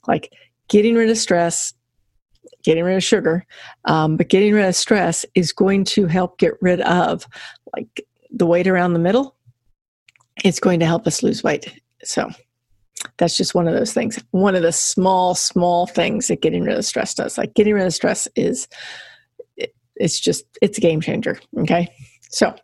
Like 0.08 0.34
getting 0.68 0.96
rid 0.96 1.12
of 1.12 1.20
stress, 1.20 1.72
getting 2.64 2.84
rid 2.84 2.96
of 2.96 3.04
sugar, 3.04 3.46
um, 3.86 4.18
but 4.18 4.30
getting 4.30 4.56
rid 4.56 4.66
of 4.66 4.76
stress 4.76 5.24
is 5.36 5.54
going 5.54 5.84
to 5.84 6.08
help 6.08 6.40
get 6.40 6.54
rid 6.62 6.82
of 6.82 7.28
like 7.76 8.04
the 8.32 8.48
weight 8.48 8.68
around 8.68 8.94
the 8.94 9.00
middle. 9.00 9.36
It's 10.44 10.60
going 10.60 10.80
to 10.80 10.88
help 10.88 11.06
us 11.06 11.22
lose 11.22 11.44
weight. 11.44 11.80
So 12.04 12.28
that's 13.18 13.38
just 13.38 13.54
one 13.54 13.68
of 13.68 13.76
those 13.76 13.94
things. 13.94 14.20
One 14.32 14.56
of 14.56 14.64
the 14.64 14.72
small, 14.72 15.36
small 15.36 15.86
things 15.86 16.28
that 16.28 16.42
getting 16.42 16.64
rid 16.64 16.76
of 16.76 16.86
stress 16.86 17.14
does. 17.14 17.38
Like 17.38 17.54
getting 17.54 17.76
rid 17.76 17.86
of 17.86 17.94
stress 17.94 18.28
is 18.36 18.68
it's 20.00 20.20
just 20.20 20.46
it's 20.62 20.78
a 20.78 20.82
game 20.82 21.02
changer 21.02 21.40
okay? 21.60 21.94
So 22.30 22.56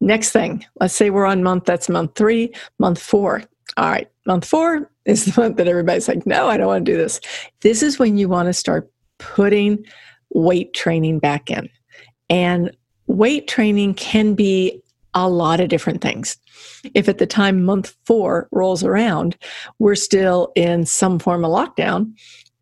next 0.00 0.30
thing. 0.30 0.64
Let's 0.80 0.94
say 0.94 1.10
we're 1.10 1.26
on 1.26 1.42
month 1.42 1.64
that's 1.64 1.88
month 1.88 2.14
three 2.14 2.52
month 2.78 3.00
four. 3.00 3.42
All 3.76 3.90
right 3.90 4.08
month 4.26 4.44
four 4.44 4.90
is 5.04 5.24
the 5.24 5.40
month 5.40 5.56
that 5.56 5.66
everybody's 5.66 6.06
like 6.06 6.24
no 6.26 6.46
i 6.46 6.56
don't 6.56 6.68
want 6.68 6.84
to 6.84 6.92
do 6.92 6.98
this. 6.98 7.20
This 7.60 7.82
is 7.82 7.98
when 7.98 8.18
you 8.18 8.28
want 8.28 8.46
to 8.46 8.52
start 8.52 8.90
putting 9.18 9.84
weight 10.30 10.74
training 10.74 11.18
back 11.18 11.50
in. 11.50 11.68
And 12.30 12.74
weight 13.06 13.46
training 13.48 13.94
can 13.94 14.34
be 14.34 14.82
a 15.14 15.28
lot 15.28 15.60
of 15.60 15.68
different 15.68 16.00
things. 16.00 16.38
If 16.94 17.08
at 17.08 17.18
the 17.18 17.26
time 17.26 17.64
month 17.64 17.94
four 18.06 18.48
rolls 18.50 18.82
around 18.82 19.36
we're 19.78 19.94
still 19.94 20.52
in 20.54 20.86
some 20.86 21.18
form 21.18 21.44
of 21.44 21.50
lockdown 21.50 22.12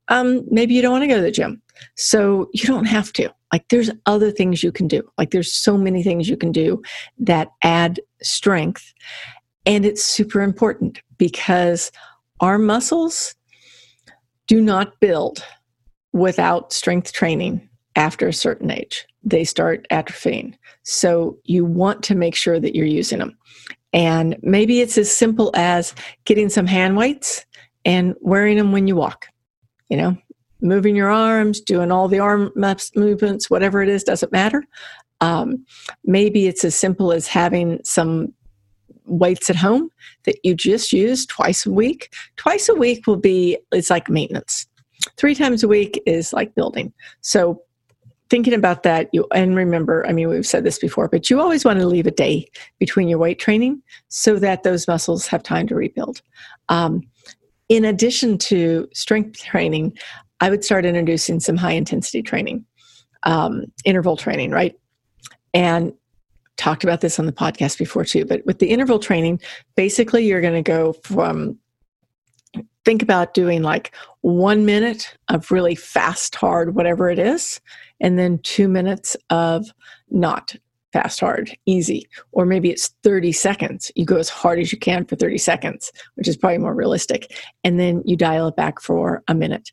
um, 0.09 0.45
maybe 0.51 0.75
you 0.75 0.83
don't 0.83 0.93
want 0.93 1.03
to 1.03 1.09
go 1.09 1.17
to 1.17 1.23
the 1.23 1.31
gym 1.31 1.63
so 1.97 2.49
you 2.53 2.65
don't 2.65 2.87
have 2.87 3.13
to 3.15 3.31
like 3.53 3.69
there's 3.69 3.91
other 4.07 4.31
things 4.31 4.63
you 4.63 4.73
can 4.73 4.87
do. 4.87 5.03
Like 5.19 5.31
there's 5.31 5.53
so 5.53 5.77
many 5.77 6.03
things 6.03 6.29
you 6.29 6.37
can 6.37 6.53
do 6.53 6.83
that 7.19 7.49
add 7.63 8.01
strength. 8.23 8.93
And 9.67 9.85
it's 9.85 10.05
super 10.05 10.41
important 10.41 11.01
because 11.19 11.91
our 12.41 12.59
muscles 12.59 13.35
do 14.47 14.61
not 14.61 14.99
build 15.01 15.45
without 16.13 16.73
strength 16.73 17.13
training 17.13 17.69
after 17.97 18.29
a 18.29 18.33
certain 18.33 18.71
age. 18.71 19.07
They 19.23 19.45
start 19.45 19.87
atrophying. 19.91 20.55
So 20.85 21.39
you 21.45 21.65
want 21.65 22.03
to 22.05 22.15
make 22.15 22.35
sure 22.35 22.59
that 22.59 22.75
you're 22.75 22.87
using 22.87 23.19
them. 23.19 23.37
And 23.93 24.37
maybe 24.43 24.81
it's 24.81 24.97
as 24.97 25.15
simple 25.15 25.51
as 25.55 25.95
getting 26.25 26.49
some 26.49 26.67
hand 26.67 26.97
weights 26.97 27.45
and 27.85 28.15
wearing 28.21 28.57
them 28.57 28.73
when 28.73 28.87
you 28.87 28.97
walk. 28.97 29.27
You 29.89 29.97
know, 29.97 30.17
moving 30.61 30.97
your 30.97 31.11
arms, 31.11 31.61
doing 31.61 31.91
all 31.91 32.09
the 32.09 32.21
arm 32.21 32.53
movements, 32.95 33.51
whatever 33.51 33.83
it 33.83 33.89
is, 33.89 34.05
doesn't 34.05 34.33
matter. 34.33 34.65
Um, 35.21 35.65
maybe 36.05 36.47
it's 36.47 36.65
as 36.65 36.75
simple 36.75 37.13
as 37.13 37.27
having 37.27 37.81
some 37.85 38.33
weights 39.05 39.51
at 39.51 39.57
home 39.57 39.91
that 40.25 40.39
you 40.45 40.55
just 40.55 40.93
use 40.93 41.27
twice 41.27 41.67
a 41.67 41.71
week. 41.71 42.15
Twice 42.37 42.69
a 42.69 42.75
week 42.75 43.07
will 43.07 43.17
be, 43.17 43.59
it's 43.73 43.91
like 43.91 44.09
maintenance. 44.09 44.67
Three 45.17 45.35
times 45.35 45.63
a 45.63 45.69
week 45.69 46.01
is 46.07 46.33
like 46.33 46.55
building. 46.55 46.93
So 47.21 47.63
thinking 48.29 48.55
about 48.55 48.85
that, 48.85 49.09
you 49.13 49.27
and 49.35 49.57
remember, 49.57 50.07
I 50.07 50.13
mean, 50.13 50.29
we've 50.29 50.47
said 50.47 50.65
this 50.65 50.79
before, 50.79 51.09
but 51.09 51.29
you 51.29 51.41
always 51.41 51.65
want 51.65 51.81
to 51.81 51.87
leave 51.87 52.07
a 52.07 52.13
day 52.13 52.47
between 52.79 53.09
your 53.09 53.19
weight 53.19 53.39
training 53.39 53.83
so 54.09 54.39
that 54.39 54.63
those 54.63 54.87
muscles 54.87 55.27
have 55.27 55.43
time 55.43 55.67
to 55.67 55.75
rebuild. 55.75 56.23
Um, 56.69 57.03
in 57.69 57.85
addition 57.85 58.39
to 58.39 58.89
strength 58.95 59.43
training, 59.43 59.97
I 60.41 60.51
would 60.51 60.65
start 60.65 60.85
introducing 60.85 61.41
some 61.41 61.57
high 61.57 61.73
intensity 61.73 62.23
training, 62.23 62.65
um, 63.25 63.65
interval 63.85 64.17
training, 64.17 64.51
right? 64.51 64.75
And 65.53 65.93
talked 66.57 66.85
about 66.85 67.01
this 67.01 67.19
on 67.19 67.27
the 67.27 67.33
podcast 67.33 67.79
before 67.79 68.05
too, 68.05 68.25
but 68.25 68.45
with 68.47 68.59
the 68.59 68.71
interval 68.71 68.99
training, 68.99 69.41
basically 69.77 70.27
you're 70.27 70.43
going 70.43 70.55
to 70.55 70.63
go 70.63 70.93
from 71.05 71.59
think 72.85 73.03
about 73.03 73.35
doing 73.35 73.63
like 73.63 73.95
one 74.23 74.65
minute 74.65 75.17
of 75.29 75.51
really 75.51 75.75
fast, 75.75 76.35
hard, 76.35 76.75
whatever 76.75 77.11
it 77.11 77.19
is, 77.19 77.61
and 78.01 78.19
then 78.19 78.39
two 78.39 78.69
minutes 78.69 79.17
of 79.29 79.71
not 80.11 80.57
fast, 80.93 81.21
hard, 81.21 81.57
easy. 81.67 82.07
Or 82.33 82.45
maybe 82.45 82.71
it's 82.71 82.89
30 83.05 83.33
seconds. 83.33 83.93
You 83.95 84.05
go 84.05 84.17
as 84.17 84.29
hard 84.29 84.59
as 84.59 84.73
you 84.73 84.79
can 84.79 85.05
for 85.05 85.17
30 85.17 85.39
seconds, 85.39 85.93
which 86.15 86.27
is 86.27 86.37
probably 86.37 86.59
more 86.59 86.75
realistic. 86.75 87.37
And 87.63 87.79
then 87.79 88.03
you 88.05 88.17
dial 88.17 88.49
it 88.49 88.57
back 88.57 88.81
for 88.81 89.23
a 89.29 89.35
minute. 89.35 89.71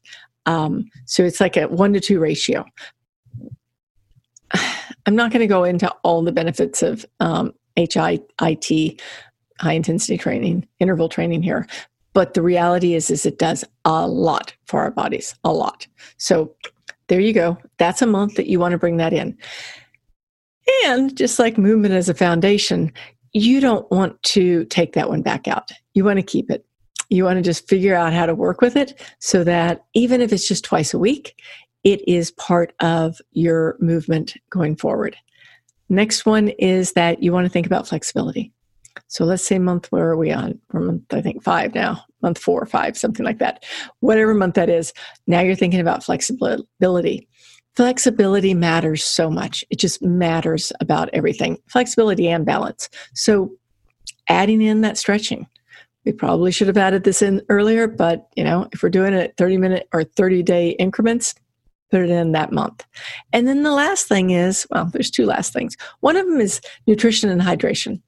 Um, 0.47 0.89
so 1.05 1.23
it's 1.23 1.39
like 1.39 1.57
a 1.57 1.67
one 1.67 1.93
to 1.93 1.99
two 1.99 2.19
ratio. 2.19 2.65
I'm 5.05 5.15
not 5.15 5.31
going 5.31 5.41
to 5.41 5.47
go 5.47 5.63
into 5.63 5.89
all 6.03 6.23
the 6.23 6.31
benefits 6.31 6.81
of 6.81 7.05
um, 7.19 7.53
HIIT, 7.77 8.99
high 9.59 9.73
intensity 9.73 10.17
training, 10.17 10.67
interval 10.79 11.09
training 11.09 11.43
here, 11.43 11.67
but 12.13 12.33
the 12.33 12.41
reality 12.41 12.95
is, 12.95 13.11
is 13.11 13.25
it 13.25 13.37
does 13.37 13.63
a 13.85 14.07
lot 14.07 14.55
for 14.65 14.81
our 14.81 14.91
bodies, 14.91 15.35
a 15.43 15.53
lot. 15.53 15.85
So 16.17 16.55
there 17.07 17.19
you 17.19 17.33
go. 17.33 17.57
That's 17.77 18.01
a 18.01 18.07
month 18.07 18.35
that 18.35 18.47
you 18.47 18.59
want 18.59 18.71
to 18.71 18.77
bring 18.77 18.97
that 18.97 19.13
in. 19.13 19.37
And 20.85 21.15
just 21.15 21.39
like 21.39 21.57
movement 21.57 21.93
as 21.93 22.09
a 22.09 22.13
foundation, 22.13 22.91
you 23.33 23.61
don't 23.61 23.89
want 23.91 24.21
to 24.23 24.65
take 24.65 24.93
that 24.93 25.09
one 25.09 25.21
back 25.21 25.47
out. 25.47 25.71
You 25.93 26.03
want 26.03 26.17
to 26.17 26.23
keep 26.23 26.49
it. 26.51 26.65
You 27.09 27.23
want 27.23 27.37
to 27.37 27.43
just 27.43 27.67
figure 27.67 27.95
out 27.95 28.13
how 28.13 28.25
to 28.25 28.35
work 28.35 28.61
with 28.61 28.75
it 28.75 29.01
so 29.19 29.43
that 29.43 29.85
even 29.93 30.21
if 30.21 30.33
it's 30.33 30.47
just 30.47 30.65
twice 30.65 30.93
a 30.93 30.99
week, 30.99 31.41
it 31.83 32.05
is 32.07 32.31
part 32.31 32.73
of 32.79 33.17
your 33.31 33.77
movement 33.79 34.33
going 34.49 34.75
forward. 34.75 35.15
Next 35.89 36.25
one 36.25 36.49
is 36.49 36.93
that 36.93 37.23
you 37.23 37.31
want 37.31 37.45
to 37.45 37.49
think 37.49 37.65
about 37.65 37.87
flexibility. 37.87 38.51
So 39.07 39.25
let's 39.25 39.45
say 39.45 39.59
month 39.59 39.91
where 39.91 40.09
are 40.09 40.17
we 40.17 40.31
on? 40.31 40.59
We're 40.73 40.81
month 40.81 41.13
I 41.13 41.21
think 41.21 41.43
five 41.43 41.73
now, 41.73 42.03
month 42.21 42.37
four 42.37 42.61
or 42.61 42.65
five, 42.65 42.97
something 42.97 43.25
like 43.25 43.37
that. 43.39 43.63
Whatever 43.99 44.33
month 44.33 44.55
that 44.55 44.69
is, 44.69 44.91
now 45.27 45.39
you're 45.39 45.55
thinking 45.55 45.79
about 45.79 46.03
flexibility. 46.03 47.27
Flexibility 47.75 48.53
matters 48.53 49.03
so 49.03 49.29
much. 49.29 49.63
It 49.69 49.77
just 49.77 50.01
matters 50.01 50.73
about 50.81 51.09
everything. 51.13 51.57
Flexibility 51.67 52.27
and 52.27 52.45
balance. 52.45 52.89
So 53.13 53.51
adding 54.27 54.61
in 54.61 54.81
that 54.81 54.97
stretching. 54.97 55.47
We 56.07 56.13
probably 56.13 56.53
should 56.53 56.67
have 56.67 56.77
added 56.77 57.03
this 57.03 57.21
in 57.21 57.41
earlier, 57.49 57.85
but 57.85 58.29
you 58.37 58.43
know, 58.45 58.69
if 58.71 58.81
we're 58.81 58.89
doing 58.89 59.13
it 59.13 59.33
30 59.35 59.57
minute 59.57 59.89
or 59.91 60.05
30 60.05 60.41
day 60.41 60.69
increments, 60.79 61.35
put 61.91 61.99
it 61.99 62.09
in 62.09 62.31
that 62.31 62.53
month. 62.53 62.85
And 63.33 63.45
then 63.45 63.63
the 63.63 63.73
last 63.73 64.07
thing 64.07 64.29
is, 64.29 64.65
well, 64.71 64.85
there's 64.85 65.11
two 65.11 65.25
last 65.25 65.51
things. 65.51 65.75
One 65.99 66.15
of 66.15 66.25
them 66.25 66.39
is 66.39 66.61
nutrition 66.87 67.29
and 67.29 67.41
hydration. 67.41 68.01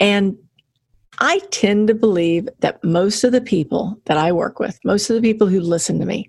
And 0.00 0.36
I 1.20 1.38
tend 1.52 1.86
to 1.86 1.94
believe 1.94 2.48
that 2.58 2.82
most 2.82 3.22
of 3.22 3.30
the 3.30 3.40
people 3.40 3.96
that 4.06 4.16
I 4.16 4.32
work 4.32 4.58
with, 4.58 4.80
most 4.84 5.08
of 5.08 5.14
the 5.14 5.22
people 5.22 5.46
who 5.46 5.60
listen 5.60 6.00
to 6.00 6.06
me, 6.06 6.28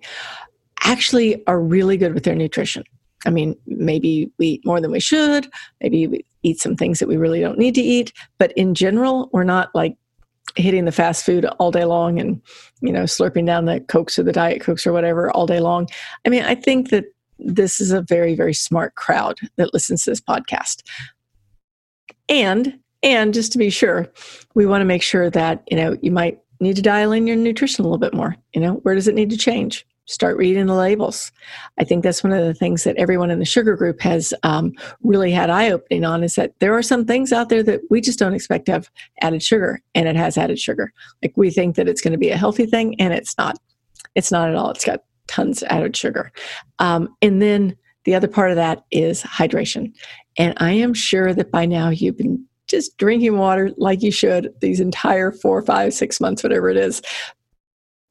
actually 0.83 1.43
are 1.47 1.59
really 1.59 1.97
good 1.97 2.13
with 2.13 2.23
their 2.23 2.35
nutrition. 2.35 2.83
I 3.25 3.31
mean, 3.31 3.55
maybe 3.65 4.31
we 4.37 4.47
eat 4.47 4.61
more 4.63 4.79
than 4.79 4.91
we 4.91 4.99
should, 4.99 5.51
maybe 5.81 6.05
we 6.05 6.23
eat 6.43 6.59
some 6.59 6.75
things 6.75 6.99
that 6.99 7.07
we 7.07 7.17
really 7.17 7.39
don't 7.39 7.57
need 7.57 7.73
to 7.73 7.81
eat, 7.81 8.13
but 8.37 8.51
in 8.51 8.75
general, 8.75 9.31
we're 9.33 9.43
not 9.43 9.69
like 9.73 9.97
hitting 10.55 10.85
the 10.85 10.91
fast 10.91 11.25
food 11.25 11.45
all 11.45 11.71
day 11.71 11.85
long 11.85 12.19
and, 12.19 12.41
you 12.81 12.91
know, 12.91 13.03
slurping 13.03 13.45
down 13.45 13.65
the 13.65 13.79
Cokes 13.81 14.19
or 14.19 14.23
the 14.23 14.31
Diet 14.31 14.61
Cokes 14.61 14.85
or 14.85 14.93
whatever 14.93 15.31
all 15.31 15.45
day 15.45 15.59
long. 15.59 15.87
I 16.25 16.29
mean, 16.29 16.43
I 16.43 16.55
think 16.55 16.89
that 16.89 17.05
this 17.39 17.81
is 17.81 17.91
a 17.91 18.01
very, 18.01 18.35
very 18.35 18.53
smart 18.53 18.95
crowd 18.95 19.39
that 19.57 19.73
listens 19.73 20.03
to 20.03 20.11
this 20.11 20.21
podcast. 20.21 20.83
And 22.29 22.79
and 23.01 23.33
just 23.33 23.51
to 23.51 23.57
be 23.57 23.69
sure, 23.69 24.07
we 24.55 24.65
want 24.65 24.81
to 24.81 24.85
make 24.85 25.03
sure 25.03 25.29
that, 25.29 25.63
you 25.69 25.75
know, 25.75 25.97
you 26.01 26.09
might 26.09 26.39
need 26.61 26.77
to 26.77 26.81
dial 26.81 27.11
in 27.11 27.27
your 27.27 27.35
nutrition 27.35 27.83
a 27.83 27.87
little 27.87 27.97
bit 27.97 28.13
more. 28.13 28.37
You 28.53 28.61
know, 28.61 28.75
where 28.75 28.95
does 28.95 29.09
it 29.09 29.15
need 29.15 29.29
to 29.31 29.37
change? 29.37 29.85
Start 30.05 30.35
reading 30.37 30.65
the 30.65 30.73
labels. 30.73 31.31
I 31.79 31.85
think 31.85 32.03
that's 32.03 32.23
one 32.23 32.33
of 32.33 32.45
the 32.45 32.53
things 32.53 32.83
that 32.83 32.97
everyone 32.97 33.31
in 33.31 33.39
the 33.39 33.45
sugar 33.45 33.75
group 33.75 34.01
has 34.01 34.33
um, 34.43 34.73
really 35.01 35.31
had 35.31 35.49
eye 35.49 35.71
opening 35.71 36.03
on 36.03 36.23
is 36.23 36.35
that 36.35 36.53
there 36.59 36.73
are 36.73 36.83
some 36.83 37.05
things 37.05 37.31
out 37.31 37.47
there 37.47 37.63
that 37.63 37.81
we 37.89 38.01
just 38.01 38.19
don't 38.19 38.33
expect 38.33 38.65
to 38.65 38.73
have 38.73 38.91
added 39.21 39.41
sugar, 39.41 39.81
and 39.95 40.07
it 40.07 40.17
has 40.17 40.37
added 40.37 40.59
sugar. 40.59 40.91
Like 41.21 41.33
we 41.37 41.49
think 41.49 41.77
that 41.77 41.87
it's 41.87 42.01
going 42.01 42.11
to 42.11 42.17
be 42.17 42.29
a 42.29 42.37
healthy 42.37 42.65
thing, 42.65 42.99
and 42.99 43.13
it's 43.13 43.37
not. 43.37 43.57
It's 44.15 44.31
not 44.31 44.49
at 44.49 44.55
all. 44.55 44.71
It's 44.71 44.85
got 44.85 45.03
tons 45.27 45.63
added 45.63 45.95
sugar. 45.95 46.31
Um, 46.79 47.15
and 47.21 47.41
then 47.41 47.77
the 48.03 48.15
other 48.15 48.27
part 48.27 48.51
of 48.51 48.57
that 48.57 48.83
is 48.91 49.23
hydration. 49.23 49.93
And 50.37 50.53
I 50.57 50.71
am 50.71 50.93
sure 50.93 51.33
that 51.33 51.51
by 51.51 51.65
now 51.65 51.89
you've 51.89 52.17
been 52.17 52.45
just 52.67 52.97
drinking 52.97 53.37
water 53.37 53.71
like 53.77 54.01
you 54.01 54.11
should 54.11 54.53
these 54.59 54.79
entire 54.79 55.31
four, 55.31 55.61
five, 55.61 55.93
six 55.93 56.19
months, 56.19 56.43
whatever 56.43 56.69
it 56.69 56.77
is. 56.77 57.01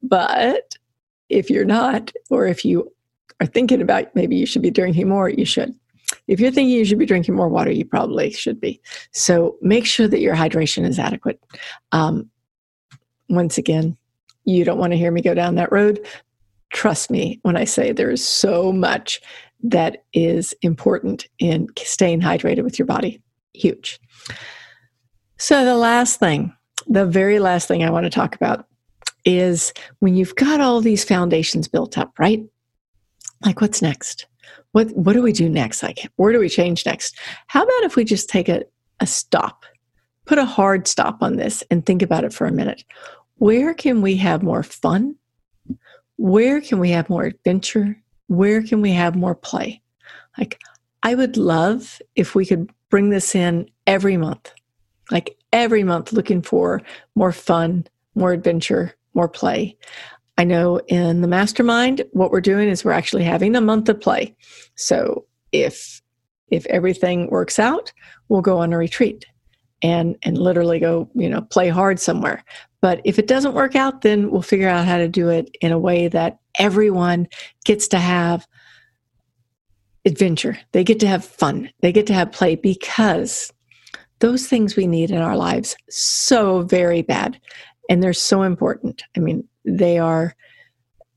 But 0.01 0.75
if 1.33 1.49
you're 1.49 1.65
not, 1.65 2.11
or 2.29 2.45
if 2.45 2.63
you 2.63 2.91
are 3.41 3.47
thinking 3.47 3.81
about 3.81 4.15
maybe 4.15 4.35
you 4.35 4.45
should 4.45 4.61
be 4.61 4.71
drinking 4.71 5.09
more, 5.09 5.29
you 5.29 5.45
should. 5.45 5.73
If 6.27 6.39
you're 6.39 6.51
thinking 6.51 6.75
you 6.75 6.85
should 6.85 6.99
be 6.99 7.05
drinking 7.05 7.35
more 7.35 7.49
water, 7.49 7.71
you 7.71 7.85
probably 7.85 8.31
should 8.31 8.61
be. 8.61 8.79
So 9.11 9.57
make 9.61 9.85
sure 9.85 10.07
that 10.07 10.19
your 10.19 10.35
hydration 10.35 10.87
is 10.87 10.99
adequate. 10.99 11.41
Um, 11.91 12.29
once 13.29 13.57
again, 13.57 13.97
you 14.45 14.63
don't 14.63 14.77
want 14.77 14.93
to 14.93 14.97
hear 14.97 15.11
me 15.11 15.21
go 15.21 15.33
down 15.33 15.55
that 15.55 15.71
road. 15.71 16.05
Trust 16.71 17.09
me 17.09 17.39
when 17.43 17.57
I 17.57 17.65
say 17.65 17.91
there 17.91 18.11
is 18.11 18.27
so 18.27 18.71
much 18.71 19.21
that 19.63 20.03
is 20.13 20.53
important 20.61 21.27
in 21.39 21.67
staying 21.77 22.21
hydrated 22.21 22.63
with 22.63 22.77
your 22.77 22.85
body. 22.85 23.21
Huge. 23.53 23.99
So, 25.37 25.65
the 25.65 25.75
last 25.75 26.19
thing, 26.19 26.53
the 26.87 27.05
very 27.05 27.39
last 27.39 27.67
thing 27.67 27.83
I 27.83 27.89
want 27.89 28.05
to 28.05 28.09
talk 28.09 28.35
about 28.35 28.67
is 29.25 29.73
when 29.99 30.15
you've 30.15 30.35
got 30.35 30.61
all 30.61 30.81
these 30.81 31.03
foundations 31.03 31.67
built 31.67 31.97
up, 31.97 32.17
right? 32.19 32.43
Like, 33.45 33.61
what's 33.61 33.81
next? 33.81 34.27
What, 34.71 34.91
what 34.91 35.13
do 35.13 35.21
we 35.21 35.31
do 35.31 35.49
next? 35.49 35.83
Like, 35.83 36.09
where 36.15 36.33
do 36.33 36.39
we 36.39 36.49
change 36.49 36.85
next? 36.85 37.17
How 37.47 37.63
about 37.63 37.83
if 37.83 37.95
we 37.95 38.03
just 38.03 38.29
take 38.29 38.49
a, 38.49 38.63
a 38.99 39.07
stop, 39.07 39.65
put 40.25 40.37
a 40.37 40.45
hard 40.45 40.87
stop 40.87 41.21
on 41.21 41.35
this 41.35 41.63
and 41.69 41.85
think 41.85 42.01
about 42.01 42.23
it 42.23 42.33
for 42.33 42.47
a 42.47 42.51
minute? 42.51 42.83
Where 43.35 43.73
can 43.73 44.01
we 44.01 44.15
have 44.17 44.43
more 44.43 44.63
fun? 44.63 45.15
Where 46.17 46.61
can 46.61 46.79
we 46.79 46.91
have 46.91 47.09
more 47.09 47.25
adventure? 47.25 48.01
Where 48.27 48.63
can 48.63 48.81
we 48.81 48.91
have 48.91 49.15
more 49.15 49.35
play? 49.35 49.81
Like, 50.37 50.59
I 51.03 51.15
would 51.15 51.37
love 51.37 52.01
if 52.15 52.33
we 52.33 52.45
could 52.45 52.71
bring 52.89 53.09
this 53.09 53.35
in 53.35 53.69
every 53.85 54.17
month, 54.17 54.53
like 55.11 55.37
every 55.51 55.83
month, 55.83 56.13
looking 56.13 56.41
for 56.41 56.81
more 57.15 57.31
fun, 57.31 57.85
more 58.15 58.31
adventure, 58.31 58.93
more 59.13 59.29
play. 59.29 59.77
I 60.37 60.43
know 60.43 60.79
in 60.87 61.21
the 61.21 61.27
mastermind, 61.27 62.03
what 62.11 62.31
we're 62.31 62.41
doing 62.41 62.67
is 62.67 62.83
we're 62.83 62.91
actually 62.91 63.23
having 63.23 63.55
a 63.55 63.61
month 63.61 63.89
of 63.89 64.01
play. 64.01 64.35
So 64.75 65.25
if 65.51 66.01
if 66.49 66.65
everything 66.67 67.29
works 67.29 67.57
out, 67.59 67.91
we'll 68.29 68.41
go 68.41 68.59
on 68.59 68.73
a 68.73 68.77
retreat 68.77 69.25
and 69.81 70.15
and 70.23 70.37
literally 70.37 70.79
go, 70.79 71.09
you 71.13 71.29
know, 71.29 71.41
play 71.41 71.69
hard 71.69 71.99
somewhere. 71.99 72.43
But 72.81 73.01
if 73.05 73.19
it 73.19 73.27
doesn't 73.27 73.53
work 73.53 73.75
out, 73.75 74.01
then 74.01 74.31
we'll 74.31 74.41
figure 74.41 74.67
out 74.67 74.85
how 74.85 74.97
to 74.97 75.07
do 75.07 75.29
it 75.29 75.55
in 75.61 75.71
a 75.71 75.79
way 75.79 76.07
that 76.09 76.39
everyone 76.57 77.27
gets 77.63 77.87
to 77.89 77.99
have 77.99 78.47
adventure. 80.05 80.57
They 80.71 80.83
get 80.83 80.99
to 80.99 81.07
have 81.07 81.23
fun. 81.23 81.69
They 81.81 81.91
get 81.91 82.07
to 82.07 82.13
have 82.13 82.31
play 82.31 82.55
because 82.55 83.53
those 84.19 84.47
things 84.47 84.75
we 84.75 84.87
need 84.87 85.11
in 85.11 85.21
our 85.21 85.37
lives 85.37 85.75
so 85.89 86.61
very 86.61 87.01
bad. 87.01 87.39
And 87.89 88.01
they're 88.01 88.13
so 88.13 88.43
important. 88.43 89.03
I 89.15 89.19
mean, 89.19 89.47
they 89.65 89.99
are, 89.99 90.35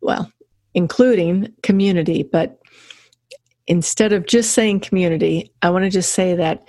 well, 0.00 0.30
including 0.74 1.52
community, 1.62 2.22
but 2.22 2.58
instead 3.66 4.12
of 4.12 4.26
just 4.26 4.52
saying 4.52 4.80
community, 4.80 5.50
I 5.62 5.70
want 5.70 5.84
to 5.84 5.90
just 5.90 6.12
say 6.12 6.34
that 6.34 6.68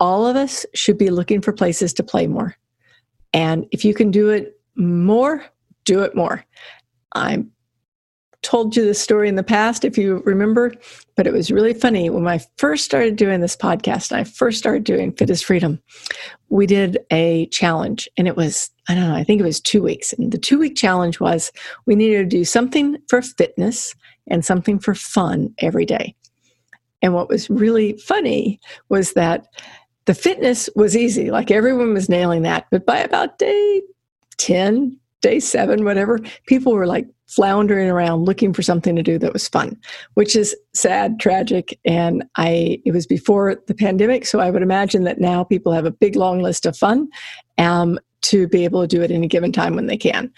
all 0.00 0.26
of 0.26 0.36
us 0.36 0.66
should 0.74 0.98
be 0.98 1.10
looking 1.10 1.40
for 1.40 1.52
places 1.52 1.92
to 1.94 2.02
play 2.02 2.26
more. 2.26 2.56
And 3.32 3.66
if 3.70 3.84
you 3.84 3.94
can 3.94 4.10
do 4.10 4.30
it 4.30 4.58
more, 4.76 5.44
do 5.84 6.02
it 6.02 6.14
more. 6.14 6.44
I 7.14 7.44
told 8.42 8.76
you 8.76 8.84
this 8.84 9.00
story 9.00 9.28
in 9.28 9.36
the 9.36 9.42
past, 9.42 9.84
if 9.84 9.96
you 9.96 10.22
remember, 10.26 10.72
but 11.16 11.26
it 11.26 11.32
was 11.32 11.50
really 11.50 11.72
funny. 11.72 12.10
When 12.10 12.26
I 12.28 12.40
first 12.58 12.84
started 12.84 13.16
doing 13.16 13.40
this 13.40 13.56
podcast 13.56 14.10
and 14.10 14.20
I 14.20 14.24
first 14.24 14.58
started 14.58 14.84
doing 14.84 15.12
Fit 15.12 15.30
is 15.30 15.42
Freedom, 15.42 15.80
we 16.50 16.66
did 16.66 16.98
a 17.10 17.46
challenge 17.46 18.08
and 18.16 18.28
it 18.28 18.36
was, 18.36 18.70
I 18.88 18.94
don't 18.94 19.08
know, 19.08 19.14
I 19.14 19.24
think 19.24 19.40
it 19.40 19.44
was 19.44 19.60
two 19.60 19.82
weeks. 19.82 20.12
And 20.12 20.30
the 20.30 20.38
two 20.38 20.58
week 20.58 20.76
challenge 20.76 21.20
was 21.20 21.50
we 21.86 21.94
needed 21.94 22.18
to 22.18 22.36
do 22.36 22.44
something 22.44 22.96
for 23.08 23.22
fitness 23.22 23.94
and 24.28 24.44
something 24.44 24.78
for 24.78 24.94
fun 24.94 25.54
every 25.58 25.86
day. 25.86 26.14
And 27.02 27.14
what 27.14 27.28
was 27.28 27.50
really 27.50 27.94
funny 27.98 28.60
was 28.88 29.12
that 29.12 29.46
the 30.06 30.14
fitness 30.14 30.68
was 30.76 30.96
easy, 30.96 31.30
like 31.30 31.50
everyone 31.50 31.94
was 31.94 32.08
nailing 32.08 32.42
that. 32.42 32.66
But 32.70 32.84
by 32.84 32.98
about 32.98 33.38
day 33.38 33.82
10, 34.36 34.98
day 35.20 35.40
seven, 35.40 35.84
whatever, 35.84 36.18
people 36.46 36.72
were 36.72 36.86
like 36.86 37.06
floundering 37.26 37.88
around 37.88 38.24
looking 38.24 38.52
for 38.52 38.62
something 38.62 38.94
to 38.94 39.02
do 39.02 39.18
that 39.18 39.32
was 39.32 39.48
fun, 39.48 39.76
which 40.14 40.36
is 40.36 40.54
sad, 40.74 41.18
tragic. 41.18 41.78
And 41.84 42.24
I, 42.36 42.80
it 42.84 42.92
was 42.92 43.06
before 43.06 43.56
the 43.66 43.74
pandemic. 43.74 44.26
So 44.26 44.40
I 44.40 44.50
would 44.50 44.62
imagine 44.62 45.04
that 45.04 45.20
now 45.20 45.42
people 45.42 45.72
have 45.72 45.86
a 45.86 45.90
big 45.90 46.16
long 46.16 46.40
list 46.40 46.66
of 46.66 46.76
fun 46.76 47.08
um, 47.58 47.98
to 48.24 48.48
be 48.48 48.64
able 48.64 48.80
to 48.82 48.86
do 48.86 49.02
it 49.02 49.10
any 49.10 49.26
given 49.26 49.52
time 49.52 49.74
when 49.74 49.86
they 49.86 49.96
can. 49.96 50.32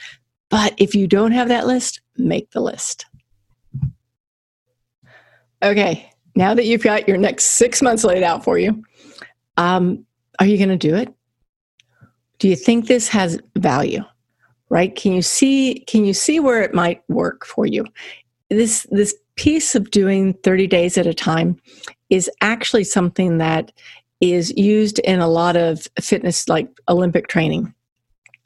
But 0.48 0.74
if 0.78 0.94
you 0.94 1.06
don't 1.06 1.32
have 1.32 1.48
that 1.48 1.66
list, 1.66 2.00
make 2.16 2.50
the 2.50 2.60
list. 2.60 3.06
Okay, 5.62 6.10
now 6.34 6.54
that 6.54 6.66
you've 6.66 6.82
got 6.82 7.08
your 7.08 7.16
next 7.16 7.44
six 7.44 7.82
months 7.82 8.04
laid 8.04 8.22
out 8.22 8.44
for 8.44 8.58
you, 8.58 8.84
um, 9.56 10.04
are 10.38 10.46
you 10.46 10.58
going 10.58 10.68
to 10.68 10.76
do 10.76 10.94
it? 10.94 11.12
Do 12.38 12.48
you 12.48 12.56
think 12.56 12.86
this 12.86 13.08
has 13.08 13.40
value? 13.56 14.02
Right? 14.68 14.94
Can 14.94 15.12
you 15.12 15.22
see? 15.22 15.84
Can 15.86 16.04
you 16.04 16.12
see 16.12 16.40
where 16.40 16.60
it 16.60 16.74
might 16.74 17.02
work 17.08 17.46
for 17.46 17.66
you? 17.66 17.86
This 18.50 18.86
this 18.90 19.14
piece 19.36 19.74
of 19.74 19.90
doing 19.90 20.34
30 20.42 20.66
days 20.66 20.98
at 20.98 21.06
a 21.06 21.14
time 21.14 21.56
is 22.10 22.30
actually 22.40 22.84
something 22.84 23.38
that 23.38 23.70
is 24.20 24.56
used 24.56 24.98
in 25.00 25.20
a 25.20 25.28
lot 25.28 25.56
of 25.56 25.86
fitness, 26.00 26.48
like 26.48 26.68
Olympic 26.88 27.28
training. 27.28 27.72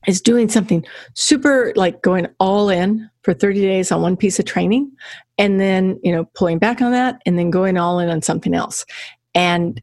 Is 0.07 0.23
doing 0.23 0.49
something 0.49 0.87
super 1.15 1.75
like 1.77 2.01
going 2.01 2.27
all 2.39 2.71
in 2.71 3.11
for 3.23 3.35
30 3.35 3.61
days 3.61 3.93
on 3.93 4.01
one 4.01 4.17
piece 4.17 4.39
of 4.39 4.47
training 4.47 4.91
and 5.37 5.61
then 5.61 6.01
you 6.03 6.11
know 6.11 6.25
pulling 6.35 6.59
back 6.59 6.81
on 6.81 6.93
that 6.93 7.21
and 7.27 7.39
then 7.39 7.51
going 7.51 7.77
all 7.77 7.99
in 7.99 8.09
on 8.09 8.23
something 8.23 8.55
else. 8.55 8.87
And 9.35 9.83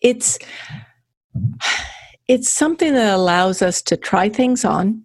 it's 0.00 0.38
it's 2.26 2.48
something 2.48 2.94
that 2.94 3.14
allows 3.14 3.60
us 3.60 3.82
to 3.82 3.98
try 3.98 4.30
things 4.30 4.64
on. 4.64 5.02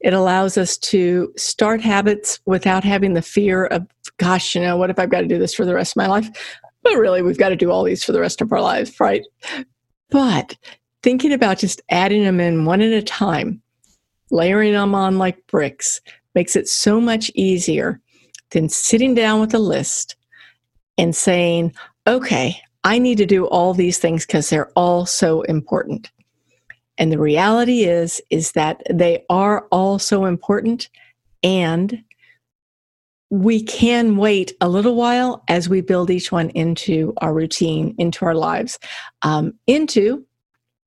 It 0.00 0.12
allows 0.12 0.56
us 0.56 0.78
to 0.78 1.32
start 1.36 1.80
habits 1.80 2.38
without 2.46 2.84
having 2.84 3.14
the 3.14 3.22
fear 3.22 3.66
of 3.66 3.88
gosh 4.18 4.54
you 4.54 4.60
know 4.60 4.76
what 4.76 4.90
if 4.90 4.98
i've 4.98 5.10
got 5.10 5.20
to 5.20 5.26
do 5.26 5.38
this 5.38 5.54
for 5.54 5.64
the 5.64 5.74
rest 5.74 5.92
of 5.92 5.96
my 5.96 6.06
life 6.06 6.28
but 6.88 6.98
really 6.98 7.22
we've 7.22 7.38
got 7.38 7.50
to 7.50 7.56
do 7.56 7.70
all 7.70 7.84
these 7.84 8.04
for 8.04 8.12
the 8.12 8.20
rest 8.20 8.40
of 8.40 8.52
our 8.52 8.60
lives 8.60 8.98
right 9.00 9.24
but 10.10 10.56
thinking 11.02 11.32
about 11.32 11.58
just 11.58 11.80
adding 11.90 12.24
them 12.24 12.40
in 12.40 12.64
one 12.64 12.80
at 12.80 12.92
a 12.92 13.02
time 13.02 13.60
layering 14.30 14.72
them 14.72 14.94
on 14.94 15.18
like 15.18 15.46
bricks 15.46 16.00
makes 16.34 16.56
it 16.56 16.68
so 16.68 17.00
much 17.00 17.30
easier 17.34 18.00
than 18.50 18.68
sitting 18.68 19.14
down 19.14 19.40
with 19.40 19.54
a 19.54 19.58
list 19.58 20.16
and 20.96 21.14
saying 21.14 21.72
okay 22.06 22.60
I 22.84 22.98
need 22.98 23.18
to 23.18 23.26
do 23.26 23.46
all 23.46 23.74
these 23.74 23.98
things 23.98 24.24
because 24.24 24.48
they're 24.48 24.70
all 24.74 25.04
so 25.04 25.42
important. 25.42 26.10
And 26.96 27.12
the 27.12 27.18
reality 27.18 27.84
is 27.84 28.20
is 28.30 28.52
that 28.52 28.82
they 28.90 29.24
are 29.28 29.66
all 29.70 29.98
so 29.98 30.24
important 30.24 30.88
and 31.42 32.02
we 33.30 33.62
can 33.62 34.16
wait 34.16 34.54
a 34.60 34.68
little 34.68 34.94
while 34.94 35.42
as 35.48 35.68
we 35.68 35.80
build 35.80 36.10
each 36.10 36.32
one 36.32 36.50
into 36.50 37.12
our 37.18 37.34
routine, 37.34 37.94
into 37.98 38.24
our 38.24 38.34
lives, 38.34 38.78
um, 39.22 39.52
into 39.66 40.24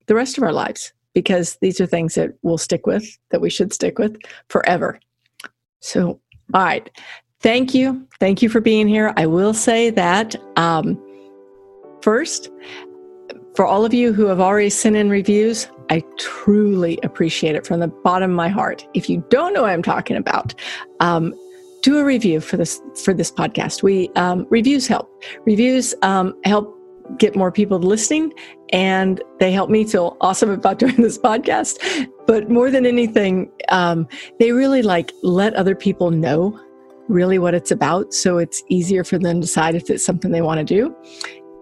the 0.08 0.16
rest 0.16 0.38
of 0.38 0.44
our 0.44 0.54
lives, 0.54 0.94
because 1.14 1.58
these 1.62 1.80
are 1.80 1.86
things 1.86 2.16
that 2.16 2.32
we'll 2.42 2.58
stick 2.58 2.88
with, 2.88 3.18
that 3.30 3.42
we 3.42 3.50
should 3.50 3.72
stick 3.72 4.00
with 4.00 4.18
forever. 4.50 5.00
So, 5.82 6.20
all 6.54 6.64
right. 6.64 6.90
Thank 7.42 7.74
you. 7.74 8.08
Thank 8.20 8.42
you 8.42 8.50
for 8.50 8.62
being 8.62 8.88
here. 8.88 9.14
I 9.18 9.26
will 9.26 9.54
say 9.54 9.90
that 9.92 10.36
um, 10.58 11.00
First, 12.02 12.50
for 13.56 13.66
all 13.66 13.86
of 13.86 13.94
you 13.94 14.12
who 14.12 14.26
have 14.26 14.40
already 14.40 14.70
sent 14.70 14.96
in 14.96 15.10
reviews, 15.10 15.68
I 15.90 16.04
truly 16.18 17.00
appreciate 17.04 17.56
it 17.56 17.66
from 17.66 17.80
the 17.80 17.88
bottom 17.88 18.32
of 18.32 18.36
my 18.36 18.50
heart. 18.50 18.88
If 18.94 19.10
you 19.10 19.24
don't 19.30 19.54
know 19.54 19.62
what 19.62 19.72
I'm 19.72 19.84
talking 19.84 20.18
about, 20.18 20.56
um, 21.00 21.34
do 21.82 21.98
a 21.98 22.06
review 22.06 22.40
for 22.40 22.58
this 22.58 22.82
for 23.04 23.14
this 23.14 23.32
podcast. 23.32 23.84
We 23.84 24.10
um, 24.16 24.46
reviews 24.50 24.88
help. 24.88 25.10
Reviews 25.46 25.94
um, 26.02 26.40
help 26.44 26.78
get 27.18 27.36
more 27.36 27.52
people 27.52 27.80
listening, 27.80 28.34
and 28.72 29.22
they 29.40 29.52
help 29.52 29.70
me 29.70 29.86
feel 29.86 30.18
awesome 30.22 30.50
about 30.50 30.80
doing 30.84 30.96
this 30.98 31.18
podcast. 31.18 32.08
But 32.28 32.50
more 32.50 32.72
than 32.72 32.86
anything, 32.86 33.52
um, 33.70 34.08
they 34.40 34.52
really 34.52 34.82
like 34.82 35.12
let 35.24 35.54
other 35.56 35.76
people 35.76 36.12
know 36.12 36.60
really 37.08 37.40
what 37.40 37.54
it's 37.54 37.72
about, 37.72 38.14
so 38.14 38.38
it's 38.38 38.64
easier 38.70 39.04
for 39.04 39.18
them 39.18 39.36
to 39.36 39.42
decide 39.42 39.76
if 39.76 39.90
it's 39.90 40.04
something 40.04 40.32
they 40.32 40.42
want 40.42 40.60
to 40.60 40.64
do. 40.64 40.96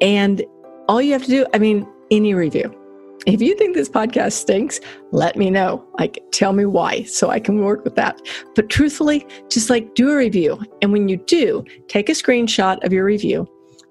And 0.01 0.43
all 0.87 1.01
you 1.01 1.13
have 1.13 1.23
to 1.23 1.29
do, 1.29 1.45
I 1.53 1.59
mean, 1.59 1.87
any 2.11 2.33
review. 2.33 2.78
If 3.25 3.41
you 3.41 3.55
think 3.55 3.75
this 3.75 3.89
podcast 3.89 4.33
stinks, 4.33 4.79
let 5.11 5.35
me 5.35 5.49
know. 5.49 5.85
Like, 5.97 6.19
tell 6.31 6.53
me 6.53 6.65
why 6.65 7.03
so 7.03 7.29
I 7.29 7.39
can 7.39 7.63
work 7.63 7.83
with 7.83 7.95
that. 7.95 8.19
But 8.55 8.69
truthfully, 8.69 9.27
just 9.49 9.69
like 9.69 9.93
do 9.93 10.09
a 10.09 10.17
review. 10.17 10.59
And 10.81 10.91
when 10.93 11.09
you 11.09 11.17
do, 11.17 11.65
take 11.87 12.09
a 12.09 12.13
screenshot 12.13 12.83
of 12.85 12.93
your 12.93 13.03
review 13.03 13.47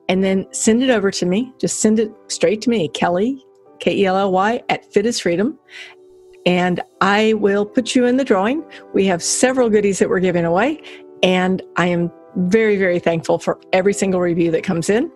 and 0.09 0.25
then 0.25 0.47
send 0.53 0.83
it 0.83 0.91
over 0.91 1.11
to 1.11 1.27
me. 1.27 1.53
Just 1.61 1.81
send 1.81 2.01
it 2.01 2.11
straight 2.29 2.62
to 2.62 2.71
me, 2.71 2.88
Kelly, 2.88 3.45
K 3.81 3.95
E 3.95 4.07
L 4.07 4.17
L 4.17 4.33
Y, 4.33 4.62
at 4.71 4.91
Fit 4.93 5.05
is 5.05 5.21
Freedom. 5.21 5.59
And 6.47 6.81
I 7.03 7.35
will 7.35 7.67
put 7.67 7.95
you 7.95 8.07
in 8.07 8.17
the 8.17 8.25
drawing. 8.25 8.64
We 8.95 9.05
have 9.07 9.23
several 9.23 9.69
goodies 9.69 9.99
that 9.99 10.09
we're 10.09 10.21
giving 10.21 10.47
away. 10.47 10.81
And 11.23 11.62
I 11.77 11.87
am 11.87 12.11
very, 12.37 12.79
very 12.79 12.99
thankful 12.99 13.38
for 13.38 13.61
every 13.73 13.93
single 13.93 14.21
review 14.21 14.51
that 14.53 14.62
comes 14.62 14.88
in. 14.88 15.11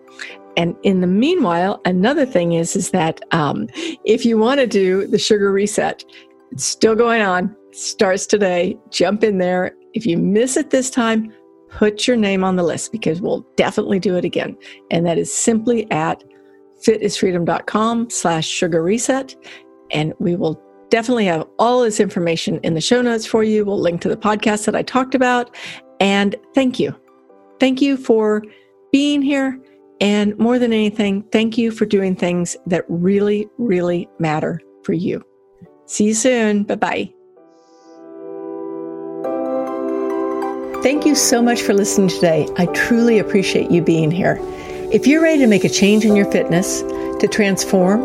And 0.55 0.75
in 0.83 1.01
the 1.01 1.07
meanwhile, 1.07 1.81
another 1.85 2.25
thing 2.25 2.53
is 2.53 2.75
is 2.75 2.91
that 2.91 3.21
um, 3.31 3.67
if 4.05 4.25
you 4.25 4.37
want 4.37 4.59
to 4.59 4.67
do 4.67 5.07
the 5.07 5.17
sugar 5.17 5.51
reset, 5.51 6.03
it's 6.51 6.65
still 6.65 6.95
going 6.95 7.21
on. 7.21 7.55
Starts 7.71 8.27
today. 8.27 8.77
Jump 8.91 9.23
in 9.23 9.39
there. 9.39 9.75
If 9.93 10.05
you 10.05 10.17
miss 10.17 10.57
it 10.57 10.69
this 10.69 10.89
time, 10.89 11.33
put 11.69 12.07
your 12.07 12.17
name 12.17 12.43
on 12.43 12.55
the 12.55 12.63
list 12.63 12.91
because 12.91 13.21
we'll 13.21 13.45
definitely 13.55 13.99
do 13.99 14.15
it 14.15 14.25
again. 14.25 14.55
And 14.91 15.05
that 15.05 15.17
is 15.17 15.33
simply 15.33 15.89
at 15.91 16.23
fitisfreedom.com 16.85 18.09
slash 18.09 18.47
sugar 18.47 18.83
reset. 18.83 19.35
And 19.91 20.13
we 20.19 20.35
will 20.35 20.61
definitely 20.89 21.25
have 21.25 21.47
all 21.57 21.81
this 21.81 21.99
information 21.99 22.59
in 22.61 22.75
the 22.75 22.81
show 22.81 23.01
notes 23.01 23.25
for 23.25 23.43
you. 23.43 23.65
We'll 23.65 23.79
link 23.79 24.01
to 24.01 24.09
the 24.09 24.17
podcast 24.17 24.65
that 24.65 24.75
I 24.75 24.83
talked 24.83 25.15
about. 25.15 25.55
And 25.99 26.35
thank 26.53 26.79
you. 26.79 26.95
Thank 27.59 27.81
you 27.81 27.97
for 27.97 28.43
being 28.91 29.21
here 29.21 29.59
and 30.01 30.37
more 30.37 30.59
than 30.59 30.73
anything, 30.73 31.23
thank 31.31 31.57
you 31.57 31.71
for 31.71 31.85
doing 31.85 32.15
things 32.15 32.55
that 32.67 32.85
really, 32.87 33.47
really 33.57 34.09
matter 34.19 34.59
for 34.83 34.93
you. 34.93 35.23
See 35.85 36.05
you 36.05 36.13
soon. 36.13 36.63
Bye 36.63 36.75
bye. 36.75 37.13
Thank 40.83 41.05
you 41.05 41.15
so 41.15 41.41
much 41.41 41.61
for 41.61 41.73
listening 41.73 42.09
today. 42.09 42.47
I 42.57 42.65
truly 42.67 43.19
appreciate 43.19 43.71
you 43.71 43.81
being 43.81 44.11
here. 44.11 44.37
If 44.91 45.07
you're 45.07 45.21
ready 45.21 45.39
to 45.39 45.47
make 45.47 45.63
a 45.63 45.69
change 45.69 46.03
in 46.03 46.15
your 46.15 46.29
fitness, 46.29 46.81
to 46.81 47.27
transform, 47.31 48.01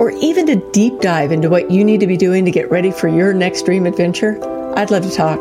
or 0.00 0.12
even 0.12 0.46
to 0.46 0.56
deep 0.70 1.00
dive 1.00 1.32
into 1.32 1.50
what 1.50 1.70
you 1.70 1.84
need 1.84 1.98
to 2.00 2.06
be 2.06 2.16
doing 2.16 2.44
to 2.44 2.50
get 2.52 2.70
ready 2.70 2.92
for 2.92 3.08
your 3.08 3.34
next 3.34 3.66
dream 3.66 3.84
adventure, 3.84 4.38
I'd 4.78 4.92
love 4.92 5.02
to 5.02 5.10
talk. 5.10 5.40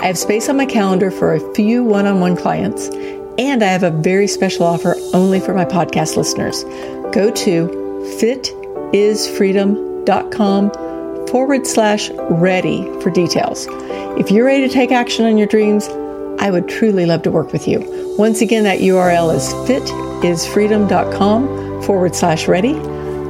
I 0.00 0.06
have 0.06 0.16
space 0.16 0.48
on 0.48 0.56
my 0.56 0.64
calendar 0.64 1.10
for 1.10 1.34
a 1.34 1.54
few 1.54 1.82
one 1.82 2.06
on 2.06 2.20
one 2.20 2.36
clients, 2.36 2.88
and 3.36 3.62
I 3.62 3.66
have 3.66 3.82
a 3.82 3.90
very 3.90 4.28
special 4.28 4.64
offer 4.64 4.94
only 5.14 5.40
for 5.40 5.54
my 5.54 5.64
podcast 5.64 6.16
listeners. 6.16 6.64
Go 7.12 7.30
to 7.30 7.68
fitisfreedom.com 8.20 10.70
forward 11.28 11.66
slash 11.66 12.10
ready 12.30 12.84
for 13.00 13.10
details. 13.10 13.66
If 14.18 14.30
you're 14.30 14.46
ready 14.46 14.66
to 14.66 14.72
take 14.72 14.90
action 14.92 15.26
on 15.26 15.36
your 15.38 15.46
dreams, 15.46 15.88
I 16.40 16.50
would 16.50 16.68
truly 16.68 17.06
love 17.06 17.22
to 17.22 17.30
work 17.30 17.52
with 17.52 17.68
you. 17.68 17.84
Once 18.18 18.40
again, 18.40 18.64
that 18.64 18.78
URL 18.78 19.34
is 19.34 19.52
fitisfreedom.com 19.68 21.82
forward 21.82 22.14
slash 22.14 22.48
ready. 22.48 22.74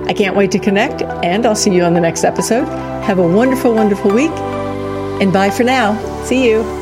I 0.06 0.14
can't 0.14 0.36
wait 0.36 0.50
to 0.52 0.58
connect, 0.58 1.02
and 1.02 1.44
I'll 1.44 1.56
see 1.56 1.74
you 1.74 1.84
on 1.84 1.94
the 1.94 2.00
next 2.00 2.24
episode. 2.24 2.64
Have 3.04 3.18
a 3.18 3.26
wonderful, 3.26 3.74
wonderful 3.74 4.10
week, 4.10 4.30
and 5.20 5.32
bye 5.32 5.50
for 5.50 5.64
now. 5.64 5.96
See 6.24 6.48
you. 6.48 6.77